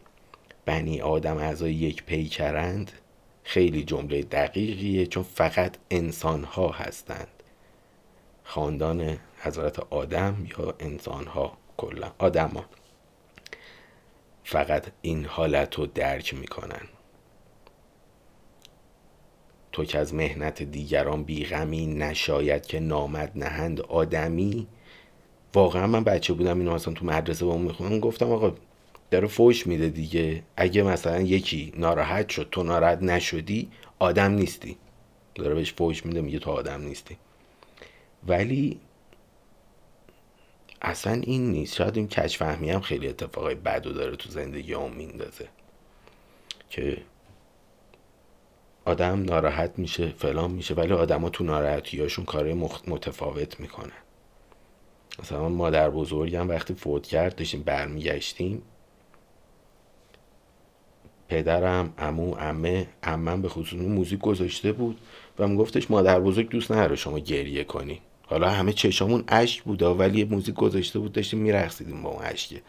بنی 0.64 1.00
آدم 1.00 1.37
اعضای 1.37 1.74
یک 1.74 2.04
پیکرند 2.04 2.92
خیلی 3.44 3.84
جمله 3.84 4.22
دقیقیه 4.22 5.06
چون 5.06 5.22
فقط 5.22 5.76
انسان 5.90 6.44
ها 6.44 6.68
هستند. 6.68 7.28
خاندان 8.44 9.18
حضرت 9.38 9.78
آدم 9.78 10.46
یا 10.58 10.74
انسان 10.80 11.26
ها 11.26 11.58
کلا 11.76 12.12
آدم 12.18 12.48
ها 12.48 12.64
فقط 14.44 14.87
این 15.02 15.24
حالت 15.24 15.74
رو 15.74 15.87
درک 15.87 16.34
می‌کنن. 16.34 16.88
تو 19.72 19.84
که 19.84 19.98
از 19.98 20.14
مهنت 20.14 20.62
دیگران 20.62 21.24
بیغمی 21.24 21.87
نشاید 21.87 22.66
که 22.66 22.80
نامد 22.80 23.32
نهند 23.34 23.80
آدمی 23.80 24.66
واقعا 25.54 25.86
من 25.86 26.04
بچه 26.04 26.32
بودم 26.32 26.58
اینو 26.58 26.72
اصلا 26.72 26.94
تو 26.94 27.06
مدرسه 27.06 27.44
با 27.44 27.52
اون 27.52 27.62
می‌خونم 27.62 28.00
گفتم 28.00 28.32
آقا 28.32 28.54
داره 29.10 29.26
فوش 29.26 29.66
میده 29.66 29.88
دیگه. 29.88 30.42
اگه 30.56 30.82
مثلا 30.82 31.20
یکی 31.20 31.72
ناراحت 31.76 32.28
شد 32.28 32.48
تو 32.52 32.62
ناراحت 32.62 33.02
نشدی 33.02 33.70
آدم 33.98 34.32
نیستی. 34.32 34.76
داره 35.34 35.54
بهش 35.54 35.72
فوش 35.72 36.06
میده 36.06 36.20
میگه 36.20 36.38
تو 36.38 36.50
آدم 36.50 36.82
نیستی. 36.82 37.16
ولی 38.26 38.80
اصلا 40.82 41.12
این 41.12 41.50
نیست. 41.50 41.74
شاید 41.74 41.96
این 41.96 42.08
کچفهمی 42.08 42.70
هم 42.70 42.80
خیلی 42.80 43.08
اتفاقای 43.08 43.54
بدو 43.54 43.92
داره 43.92 44.16
تو 44.16 44.30
زندگی 44.30 44.74
هم 44.74 44.92
میندازه. 44.92 45.48
که 46.70 46.96
آدم 48.84 49.22
ناراحت 49.22 49.78
میشه 49.78 50.08
فلان 50.08 50.50
میشه 50.50 50.74
ولی 50.74 50.92
آدما 50.92 51.28
تو 51.30 51.44
ناراحتی 51.44 52.00
هاشون 52.00 52.24
کارهای 52.24 52.54
متفاوت 52.86 53.60
می‌کنن. 53.60 53.92
مثلا 55.22 55.48
مادر 55.48 55.90
بزرگم 55.90 56.48
وقتی 56.48 56.74
فوت 56.74 57.07
کرد 57.07 57.37
داشتیم 57.37 57.62
برمیگشتیم. 57.62 58.62
پدرم 61.29 61.94
امو 61.98 62.37
امه 62.38 62.87
امم 63.03 63.42
به 63.42 63.48
خصوص 63.48 63.81
موزیک 63.81 64.20
گذاشته 64.20 64.72
بود 64.72 65.00
و 65.38 65.48
میگفتش 65.48 65.90
مادر 65.90 66.20
بزرگ 66.20 66.48
دوست 66.48 66.72
نداره 66.72 66.96
شما 66.96 67.18
گریه 67.18 67.64
کنی. 67.64 68.00
حالا 68.27 68.50
همه 68.50 68.72
چشامون 68.72 69.24
اشک 69.29 69.62
بود 69.62 69.83
ولی 69.83 70.24
موزیک 70.24 70.55
گذاشته 70.55 70.98
بود 70.98 71.12
داشتیم 71.12 71.38
میرقصیدیم 71.40 72.03
با 72.03 72.11
اون 72.11 72.22
اشکه 72.24 72.62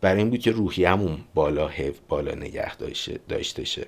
برای 0.00 0.18
این 0.18 0.30
بود 0.30 0.40
که 0.40 0.50
روحیمون 0.50 1.18
بالا 1.34 1.68
حف 1.68 1.98
بالا 2.08 2.34
نگه 2.34 2.76
داشته, 2.76 3.20
داشته 3.28 3.64
شه. 3.64 3.86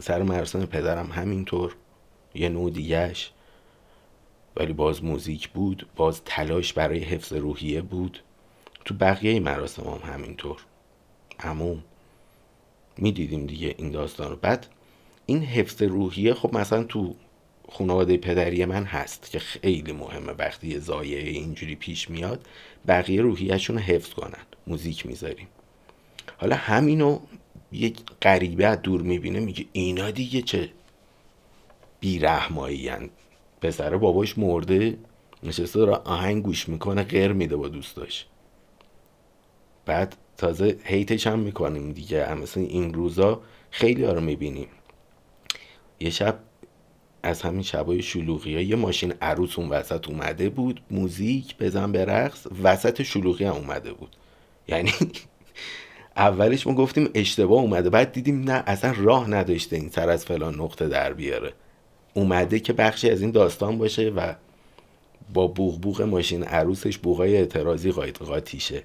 سر 0.00 0.22
مراسم 0.22 0.66
پدرم 0.66 1.06
همینطور 1.06 1.76
یه 2.34 2.48
نوع 2.48 2.70
دیگهش. 2.70 3.30
ولی 4.56 4.72
باز 4.72 5.04
موزیک 5.04 5.48
بود 5.48 5.86
باز 5.96 6.22
تلاش 6.24 6.72
برای 6.72 6.98
حفظ 6.98 7.32
روحیه 7.32 7.82
بود. 7.82 8.20
تو 8.84 8.94
بقیه 8.94 9.40
مراسم 9.40 9.82
هم 9.82 10.12
همینطور. 10.12 10.56
عموم. 11.40 11.84
می‌دیدیم 12.96 13.46
دیگه 13.46 13.74
این 13.78 13.90
داستان 13.90 14.30
رو. 14.30 14.36
بعد 14.36 14.66
این 15.26 15.42
حفظ 15.42 15.82
روحیه 15.82 16.34
خب 16.34 16.54
مثلا 16.54 16.84
تو 16.84 17.14
خانواده 17.68 18.16
پدری 18.16 18.64
من 18.64 18.84
هست 18.84 19.30
که 19.30 19.38
خیلی 19.38 19.92
مهمه 19.92 20.32
وقتی 20.32 20.68
یه 20.68 20.78
زایه 20.78 21.18
اینجوری 21.18 21.76
پیش 21.76 22.10
میاد 22.10 22.46
بقیه 22.86 23.22
روحیهشون 23.22 23.76
رو 23.76 23.82
حفظ 23.82 24.10
کنن. 24.10 24.46
موزیک 24.66 25.06
می‌ذاریم. 25.06 25.48
حالا 26.38 26.56
همینو 26.56 27.20
یک 27.72 27.98
غریبه 28.22 28.66
از 28.66 28.82
دور 28.82 29.02
می‌بینه 29.02 29.40
میگه 29.40 29.64
اینا 29.72 30.10
دیگه 30.10 30.42
چه 30.42 30.70
بیرحمایی 32.00 32.88
پسر 33.60 33.96
باباش 33.96 34.38
مرده 34.38 34.98
نشسته 35.42 35.78
داره 35.78 35.92
آهنگ 35.92 36.42
گوش 36.42 36.68
می‌کنه 36.68 37.02
غیر 37.02 37.32
میده 37.32 37.56
با 37.56 37.68
دوستاش. 37.68 38.26
بعد 39.86 40.16
تازه 40.36 40.78
هیتش 40.84 41.26
هم 41.26 41.38
می‌کنیم 41.38 41.92
دیگه. 41.92 42.34
مثلا 42.34 42.62
این 42.62 42.94
روزا 42.94 43.40
خیلی 43.70 44.04
ها 44.04 44.12
رو 44.12 44.20
می‌بینیم. 44.20 44.68
یه 46.00 46.10
شب 46.10 46.38
از 47.22 47.42
همین 47.42 47.62
شبای 47.62 48.02
شلوغی 48.02 48.64
یه 48.64 48.76
ماشین 48.76 49.14
عروس 49.20 49.58
اون 49.58 49.68
وسط 49.68 50.08
اومده 50.08 50.48
بود 50.48 50.80
موزیک 50.90 51.56
بزن 51.58 51.92
به 51.92 52.04
رقص 52.04 52.46
وسط 52.62 53.02
شلوغی 53.02 53.44
هم 53.44 53.54
اومده 53.54 53.92
بود. 53.92 54.16
یعنی 54.68 54.92
اولش 56.16 56.66
ما 56.66 56.74
گفتیم 56.74 57.10
اشتباه 57.14 57.60
اومده 57.60 57.90
بعد 57.90 58.12
دیدیم 58.12 58.40
نه 58.50 58.62
اصلا 58.66 58.94
راه 58.96 59.30
نداشته 59.30 59.76
این 59.76 59.88
سر 59.88 60.08
از 60.08 60.24
فلان 60.24 60.54
نقطه 60.54 60.88
در 60.88 61.12
بیاره. 61.12 61.52
اومده 62.16 62.60
که 62.60 62.72
بخشی 62.72 63.10
از 63.10 63.20
این 63.20 63.30
داستان 63.30 63.78
باشه 63.78 64.10
و 64.10 64.34
با 65.34 65.46
بوغ 65.46 65.80
بوغ 65.80 66.02
ماشین 66.02 66.44
عروسش 66.44 66.98
بوغای 66.98 67.36
اعتراضی 67.36 67.92
قاید 67.92 68.16
قاطیشه. 68.16 68.82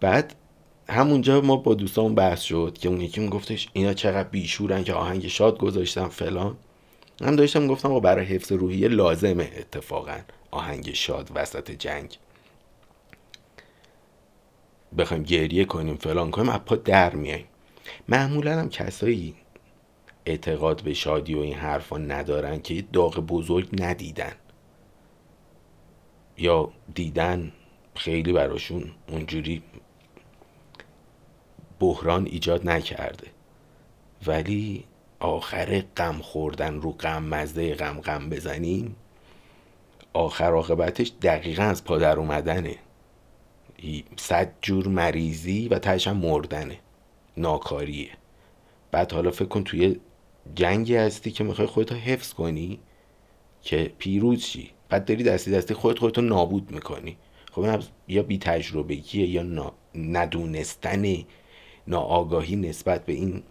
بعد 0.00 0.34
همونجا 0.88 1.40
ما 1.40 1.56
با 1.56 1.74
دوستان 1.74 2.14
بحث 2.14 2.40
شد 2.40 2.76
که 2.80 2.88
اون 2.88 3.00
یکی 3.00 3.28
گفتش 3.28 3.68
اینا 3.72 3.94
چقدر 3.94 4.28
بیشورن 4.28 4.84
که 4.84 4.94
آهنگ 4.94 5.28
شاد 5.28 5.58
گذاشتن 5.58 6.08
فلان. 6.08 6.56
من 7.20 7.36
داشتم 7.36 7.66
گفتم 7.66 8.00
برای 8.00 8.24
حفظ 8.24 8.52
روحیه 8.52 8.88
لازمه 8.88 9.50
اتفاقا 9.56 10.18
آهنگ 10.50 10.92
شاد 10.94 11.30
وسط 11.34 11.70
جنگ. 11.70 12.18
بخوایم 14.98 15.22
گریه 15.22 15.64
کنیم 15.64 15.96
فلان 15.96 16.30
کنیم 16.30 16.48
اپا 16.48 16.76
در 16.76 17.14
میاییم. 17.14 17.46
معمولا 18.08 18.60
هم 18.60 18.68
کسایی 18.68 19.34
اعتقاد 20.26 20.82
به 20.82 20.94
شادی 20.94 21.34
و 21.34 21.38
این 21.38 21.54
حرفا 21.54 21.98
ندارن 21.98 22.62
که 22.62 22.82
داغ 22.92 23.20
بزرگ 23.20 23.82
ندیدن. 23.82 24.32
یا 26.38 26.72
دیدن 26.94 27.52
خیلی 27.94 28.32
براشون 28.32 28.90
اونجوری 29.08 29.62
بحران 31.80 32.26
ایجاد 32.26 32.68
نکرده. 32.68 33.26
ولی 34.26 34.84
آخر 35.20 35.84
غم 35.96 36.18
خوردن 36.18 36.80
رو 36.80 36.92
غم 36.92 37.22
مزده 37.22 37.74
غم 37.74 38.00
غم 38.00 38.30
بزنیم 38.30 38.96
آخر 40.12 40.52
عاقبتش 40.52 41.12
دقیقا 41.22 41.62
از 41.62 41.84
پادر 41.84 42.18
اومدنه. 42.18 42.76
صد 44.16 44.52
جور 44.62 44.88
مریضی 44.88 45.68
و 45.68 45.78
تهش 45.78 46.08
مردنه. 46.08 46.78
ناکاریه. 47.36 48.10
بعد 48.90 49.12
حالا 49.12 49.30
فکر 49.30 49.48
کن 49.48 49.64
توی 49.64 50.00
جنگی 50.54 50.96
هستی 50.96 51.30
که 51.30 51.44
می‌خوای 51.44 51.66
خودتو 51.66 51.94
حفظ 51.94 52.32
کنی 52.32 52.80
که 53.62 53.92
پیروز 53.98 54.42
شی. 54.42 54.70
بعد 54.88 55.04
داری 55.04 55.22
دستی 55.22 55.50
دستی 55.50 55.74
خودت 55.74 55.98
خودتو 55.98 56.22
نابود 56.22 56.70
می‌کنی. 56.70 57.16
خب 57.52 57.82
یا 58.08 58.22
بی 58.22 58.38
تجربگیه 58.38 59.26
یا 59.26 59.72
ندونستن 59.94 61.24
ناآگاهی 61.86 62.56
نسبت 62.56 63.06
به 63.06 63.12
این 63.12 63.42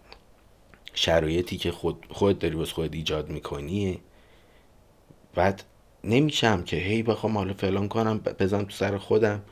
شرایطی 0.94 1.56
که 1.56 1.70
خود 1.70 2.06
خود 2.08 2.38
داری 2.38 2.54
واسه 2.54 2.72
خود 2.72 2.94
ایجاد 2.94 3.30
میکنیه 3.30 3.98
بعد 5.34 5.62
نمیشم 6.04 6.62
که 6.62 6.76
هی 6.76 7.02
بخوام 7.02 7.38
حالا 7.38 7.54
فلان 7.54 7.88
کنم 7.88 8.18
بزنم 8.18 8.64
تو 8.64 8.70
سر 8.70 8.98
خودم. 8.98 9.42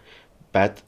بعد 0.53 0.83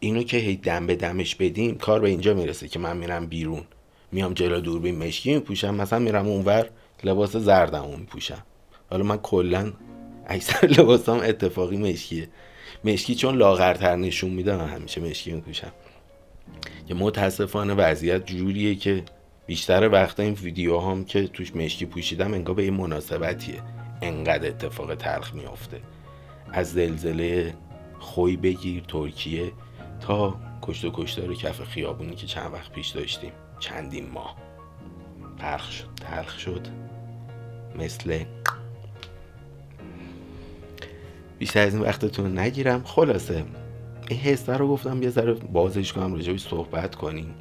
اینو 0.00 0.22
که 0.22 0.36
هی 0.36 0.56
دم 0.56 0.86
به 0.86 0.96
دمش 0.96 1.34
بدیم 1.34 1.78
کار 1.78 2.00
به 2.00 2.08
اینجا 2.08 2.34
می‌رسه 2.34 2.68
که 2.68 2.78
من 2.78 2.96
میرم 2.96 3.26
بیرون. 3.26 3.64
میام 4.12 4.32
جلو 4.32 4.60
دوربین 4.60 4.98
مشکی 5.06 5.34
میپوشم. 5.34 5.74
مثلا 5.74 5.98
میرم 5.98 6.26
اونور 6.26 6.68
لباس 7.04 7.36
زردم 7.36 7.88
میپوشم. 7.98 8.42
حالا 8.90 9.04
من 9.04 9.16
کلا 9.16 9.72
اکثر 10.26 10.66
لباسام 10.78 11.18
اتفاقی 11.18 11.76
مشکیه 11.76 12.28
مشکی 12.84 13.14
چون 13.14 13.36
لاغرتر 13.36 13.96
نشون 13.96 14.30
میده 14.30 14.56
همیشه 14.56 15.00
مشکی 15.00 15.32
میپوشم. 15.32 15.72
که 16.88 16.94
متاسفانه 16.94 17.74
وضعیت 17.74 18.26
جوریه 18.26 18.74
که 18.74 19.04
بیشتر 19.46 19.88
وقتا 19.88 20.22
این 20.22 20.34
ویدیو 20.34 20.78
هم 20.78 21.04
که 21.04 21.26
توش 21.26 21.56
مشکی 21.56 21.86
پوشیدم 21.86 22.34
انگار 22.34 22.54
به 22.54 22.62
این 22.62 22.74
مناسبتیه. 22.74 23.62
انقدر 24.02 24.48
اتفاق 24.48 24.94
تلخ 24.94 25.34
میافته. 25.34 25.80
از 26.52 26.72
زلزله 26.72 27.54
خوی 27.98 28.36
بگیر 28.36 28.82
ترکیه 28.88 29.52
تا 30.00 30.36
کشت 30.62 30.84
و 30.84 30.90
کشتار 30.94 31.34
کف 31.34 31.64
خیابونی 31.64 32.14
که 32.14 32.26
چند 32.26 32.52
وقت 32.52 32.72
پیش 32.72 32.88
داشتیم. 32.88 33.32
چندین 33.62 34.10
ماه. 34.10 34.36
تلخ 35.38 35.70
شد 35.70 35.88
تلخ 35.96 36.38
شد. 36.38 36.66
مثل 37.78 38.24
بیشتر 41.38 41.66
از 41.66 41.74
این 41.74 41.82
وقتتون 41.82 42.38
نگیرم. 42.38 42.82
خلاصه 42.84 43.44
این 44.08 44.18
حسه 44.18 44.56
رو 44.56 44.68
گفتم 44.68 45.02
یه 45.02 45.10
ذره 45.10 45.32
بازش 45.32 45.92
کنم 45.92 46.14
راجبی 46.14 46.38
صحبت 46.38 46.94
کنیم. 46.94 47.34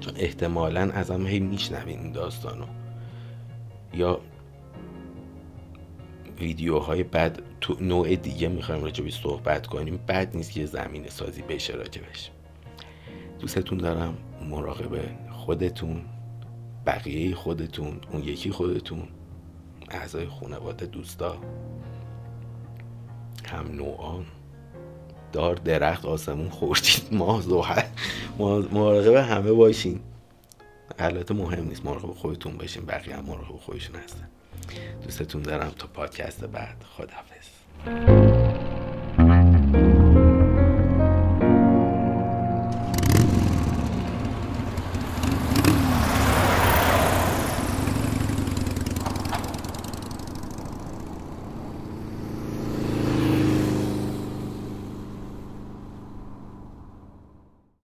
چون 0.00 0.12
احتمالا 0.16 0.80
ازم 0.80 1.26
هی 1.26 1.40
میشنوین 1.40 1.98
این 1.98 2.12
داستانو 2.12 2.66
یا 3.94 4.20
ویدیوهای 6.40 7.02
بعد 7.02 7.42
تو 7.60 7.76
نوع 7.80 8.16
دیگه 8.16 8.48
می‌خوایم 8.48 8.84
راجبی 8.84 9.10
صحبت 9.10 9.66
کنیم. 9.66 10.00
بد 10.08 10.36
نیست 10.36 10.52
که 10.52 10.66
زمین 10.66 11.08
سازی 11.08 11.42
بشه 11.42 11.72
راجبش 11.72 12.30
دوستتون 13.40 13.78
دارم. 13.78 14.16
مراقب 14.44 15.00
خودتون 15.30 16.04
بقیه 16.86 17.34
خودتون 17.34 18.00
اون 18.12 18.22
یکی 18.22 18.50
خودتون 18.50 19.08
اعضای 19.90 20.26
خانواده 20.26 20.86
دوستا. 20.86 21.36
هم 23.46 23.72
نوعان. 23.72 24.26
دار 25.32 25.54
درخت 25.54 26.04
آسمون 26.04 26.48
خورشید 26.48 27.14
ماه 27.14 27.42
زحل 27.42 27.82
مراقب 28.72 29.14
همه 29.14 29.52
باشین. 29.52 30.00
البته 30.98 31.34
مهم 31.34 31.64
نیست 31.64 31.84
مراقب 31.84 32.10
خودتون 32.10 32.56
باشین 32.56 32.84
بقیه 32.84 33.16
هم 33.16 33.24
مراقب 33.24 33.56
خودشون 33.56 33.96
هستن. 33.96 34.28
دوستتون 35.04 35.42
دارم 35.42 35.70
تا 35.70 35.86
پادکست 35.86 36.44
بعد. 36.44 36.84
خدافز 36.96 38.53